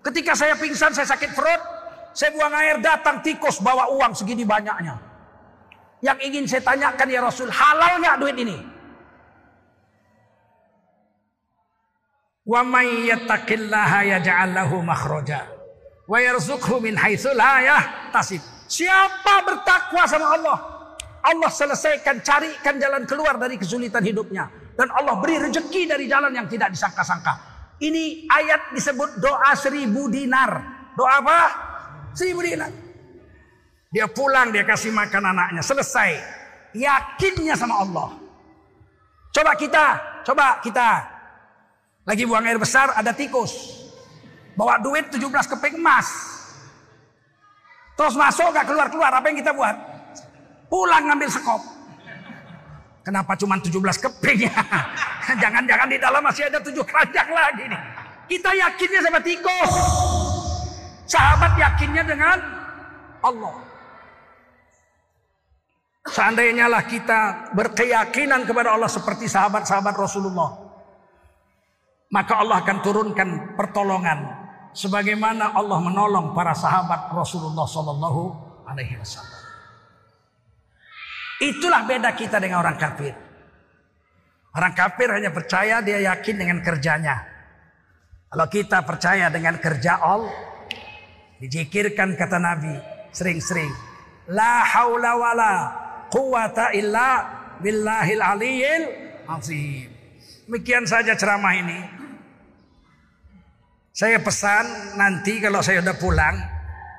[0.03, 1.61] Ketika saya pingsan, saya sakit perut.
[2.13, 4.99] Saya buang air, datang tikus bawa uang segini banyaknya.
[6.03, 8.57] Yang ingin saya tanyakan ya Rasul, halal nggak duit ini?
[12.43, 15.52] Wa may yattaqillaha yaj'al lahu makhraja
[16.13, 17.57] wa yarzuqhu min haitsu la.
[18.69, 20.57] Siapa bertakwa sama Allah,
[21.25, 26.45] Allah selesaikan carikan jalan keluar dari kesulitan hidupnya dan Allah beri rezeki dari jalan yang
[26.45, 27.33] tidak disangka-sangka.
[27.81, 30.61] Ini ayat disebut doa seribu dinar.
[30.93, 31.39] Doa apa?
[32.13, 32.69] Seribu dinar.
[33.89, 35.61] Dia pulang, dia kasih makan anaknya.
[35.61, 36.17] Selesai.
[36.73, 38.09] Yakinnya sama Allah.
[39.33, 39.85] Coba kita,
[40.25, 40.89] coba kita.
[42.05, 43.82] Lagi buang air besar, ada tikus.
[44.53, 45.23] Bawa duit 17
[45.57, 46.07] keping emas.
[47.93, 49.13] Terus masuk gak keluar-keluar.
[49.13, 49.75] Apa yang kita buat?
[50.69, 51.61] Pulang ngambil sekop.
[53.03, 54.55] Kenapa cuma 17 keping ya?
[55.43, 57.81] Jangan-jangan di dalam masih ada tujuh keranjang lagi nih.
[58.31, 59.71] Kita yakinnya sama tikus.
[61.03, 62.37] Sahabat yakinnya dengan
[63.19, 63.55] Allah.
[66.03, 70.51] Seandainya lah kita berkeyakinan kepada Allah seperti sahabat-sahabat Rasulullah.
[72.11, 74.42] Maka Allah akan turunkan pertolongan.
[74.73, 78.21] Sebagaimana Allah menolong para sahabat Rasulullah Sallallahu
[78.65, 79.41] Alaihi Wasallam.
[81.43, 83.13] Itulah beda kita dengan orang kafir.
[84.53, 87.21] Orang kafir hanya percaya dia yakin dengan kerjanya.
[88.33, 90.33] Kalau kita percaya dengan kerja Allah,
[91.37, 92.73] dijikirkan kata Nabi
[93.13, 93.69] sering-sering.
[94.33, 95.53] La haula wala
[96.09, 97.09] quwata illa
[97.61, 98.83] billahil aliyil
[99.29, 99.89] azim.
[100.49, 102.02] Demikian saja ceramah ini.
[103.93, 106.33] Saya pesan nanti kalau saya udah pulang,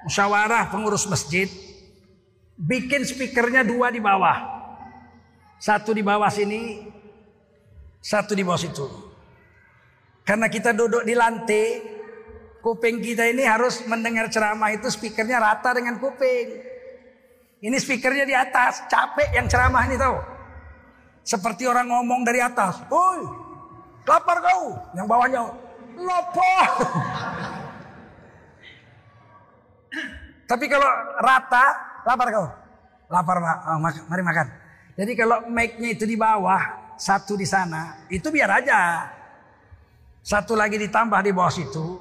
[0.07, 1.51] musyawarah pengurus masjid,
[2.55, 4.38] bikin speakernya dua di bawah.
[5.59, 6.86] Satu di bawah sini,
[7.99, 8.86] satu di bawah situ.
[10.22, 11.82] Karena kita duduk di lantai,
[12.62, 16.62] kuping kita ini harus mendengar ceramah itu speakernya rata dengan kuping.
[17.59, 20.14] Ini speakernya di atas, capek yang ceramah ini tahu.
[21.26, 22.86] Seperti orang ngomong dari atas.
[22.86, 23.24] Woi,
[24.07, 24.78] lapar kau?
[24.95, 25.42] Yang bawahnya,
[25.99, 26.68] lapar.
[30.45, 30.90] Tapi kalau
[31.22, 31.64] rata,
[32.05, 32.47] lapar kau?
[33.09, 33.36] Lapar.
[33.74, 34.47] Oh, mak- mari makan.
[34.95, 39.11] Jadi kalau mic-nya itu di bawah, satu di sana, itu biar aja.
[40.24, 42.01] Satu lagi ditambah di bawah situ.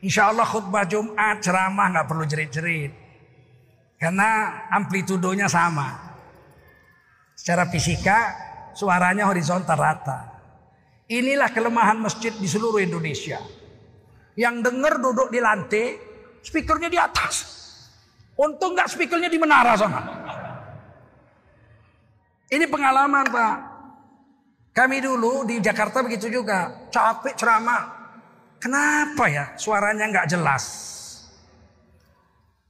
[0.00, 2.92] Insya Allah khutbah Jumat ceramah nggak perlu jerit-jerit.
[4.00, 5.92] Karena amplitudonya sama.
[7.36, 8.18] Secara fisika
[8.72, 10.29] suaranya horizontal rata.
[11.10, 13.42] Inilah kelemahan masjid di seluruh Indonesia.
[14.38, 15.98] Yang dengar duduk di lantai,
[16.38, 17.58] speakernya di atas.
[18.38, 20.00] Untung nggak speakernya di menara sana.
[22.46, 23.56] Ini pengalaman Pak.
[24.70, 26.88] Kami dulu di Jakarta begitu juga.
[26.94, 27.82] Capek ceramah.
[28.62, 30.64] Kenapa ya suaranya nggak jelas?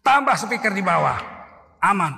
[0.01, 1.20] Tambah speaker di bawah.
[1.84, 2.16] Aman.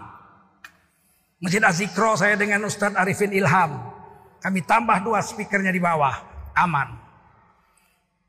[1.43, 3.92] Masjid Azikro saya dengan Ustadz Arifin Ilham.
[4.43, 6.19] Kami tambah dua speakernya di bawah.
[6.59, 6.99] Aman.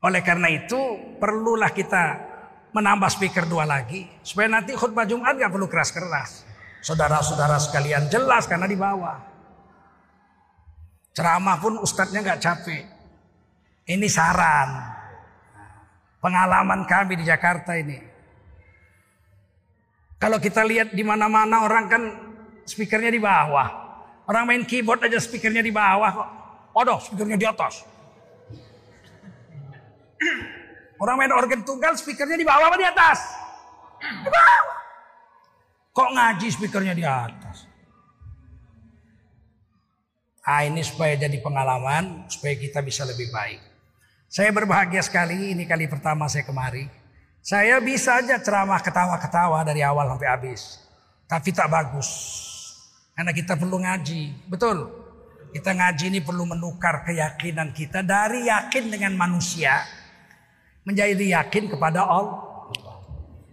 [0.04, 0.78] Oleh karena itu
[1.18, 2.22] perlulah kita
[2.70, 4.06] menambah speaker dua lagi.
[4.22, 6.46] Supaya nanti khutbah Jumat gak perlu keras-keras.
[6.84, 9.18] Saudara-saudara sekalian jelas karena di bawah.
[11.14, 12.84] Ceramah pun ustadznya gak capek.
[13.90, 14.70] Ini saran.
[16.22, 17.98] Pengalaman kami di Jakarta ini.
[20.16, 22.02] Kalau kita lihat di mana-mana orang kan
[22.64, 23.83] speakernya di bawah.
[24.24, 26.28] Orang main keyboard aja speakernya di bawah kok.
[26.72, 27.84] Waduh, speakernya di atas.
[30.96, 33.18] Orang main organ tunggal speakernya di bawah apa di atas?
[34.00, 34.78] Di bawah.
[35.94, 37.68] Kok ngaji speakernya di atas?
[40.44, 43.60] Ah ini supaya jadi pengalaman, supaya kita bisa lebih baik.
[44.28, 46.90] Saya berbahagia sekali, ini kali pertama saya kemari.
[47.44, 50.80] Saya bisa aja ceramah ketawa-ketawa dari awal sampai habis.
[51.28, 52.08] Tapi tak bagus.
[53.14, 54.50] Karena kita perlu ngaji.
[54.50, 54.90] Betul.
[55.54, 59.86] Kita ngaji ini perlu menukar keyakinan kita dari yakin dengan manusia
[60.82, 62.66] menjadi yakin kepada Allah.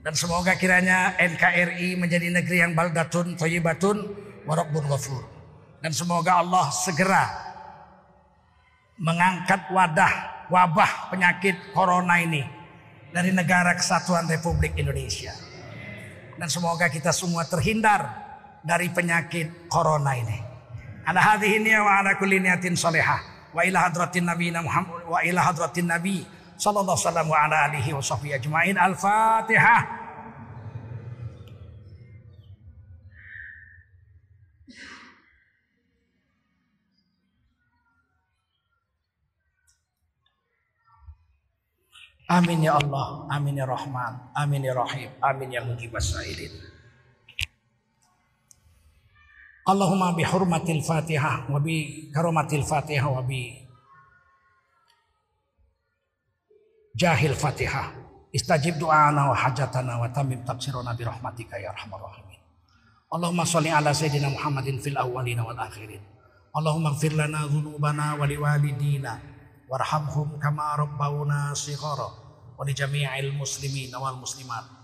[0.01, 4.01] Dan semoga kiranya NKRI menjadi negeri yang baldatun, thayyibatun,
[4.49, 5.21] warabbun ghafur.
[5.77, 7.29] Dan semoga Allah segera
[8.97, 10.13] mengangkat wadah
[10.49, 12.41] wabah penyakit corona ini
[13.13, 15.33] dari negara kesatuan Republik Indonesia.
[16.37, 18.20] Dan semoga kita semua terhindar
[18.61, 20.37] dari penyakit corona ini.
[21.05, 23.19] Ala hadhihi wa ala kulli niyatin salihah
[23.51, 26.23] wa ila hadratin nabiyina Muhammad wa ila hadratin nabi
[26.55, 28.75] sallallahu alaihi wasallam wa ala alihi wa sahbihi ajmain.
[28.77, 30.01] Al-Fatihah.
[42.31, 46.80] Amin ya Allah, amin ya Rahman, amin ya Rahim, amin ya Mujibas Sa'ilin.
[49.61, 53.53] Allahumma bi hurmatil Fatihah wa bi karomatil Fatihah wa bi
[56.97, 57.93] jahil Fatihah.
[58.31, 62.39] Istajib do'ana wa hajatana wa tamim taqsirona bi rahmatika ya arhamar rahimin.
[63.11, 65.99] Allahumma salli ala sayyidina Muhammadin fil awwalina wal akhirin.
[66.55, 69.19] Allahumma ighfir lana dhunubana wa liwalidina
[69.69, 72.09] warhamhum kama rabbawna shighara
[72.57, 74.80] wa li jami'il muslimin wal muslimat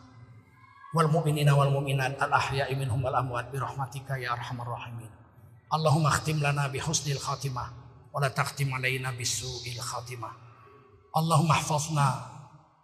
[0.96, 5.12] والمؤمنين والمؤمنات الأحياء منهم والأموات برحمتك يا أرحم الراحمين.
[5.74, 7.64] اللهم اختم لنا بحسن الخاتمة
[8.14, 10.30] ولا تختم علينا بسوء الخاتمة.
[11.18, 12.08] اللهم احفظنا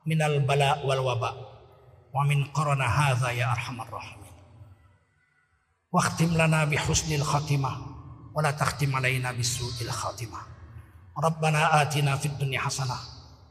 [0.05, 1.35] من البلاء والوباء
[2.13, 4.33] ومن قرن هذا يا أرحم الراحمين.
[5.91, 7.71] واختم لنا بحسن الخاتمة
[8.35, 10.39] ولا تختم علينا بسوء الخاتمة.
[11.23, 12.97] ربنا آتنا في الدنيا حسنة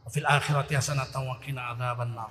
[0.07, 2.31] وفي الآخرة حسنة وقنا عذاب النار.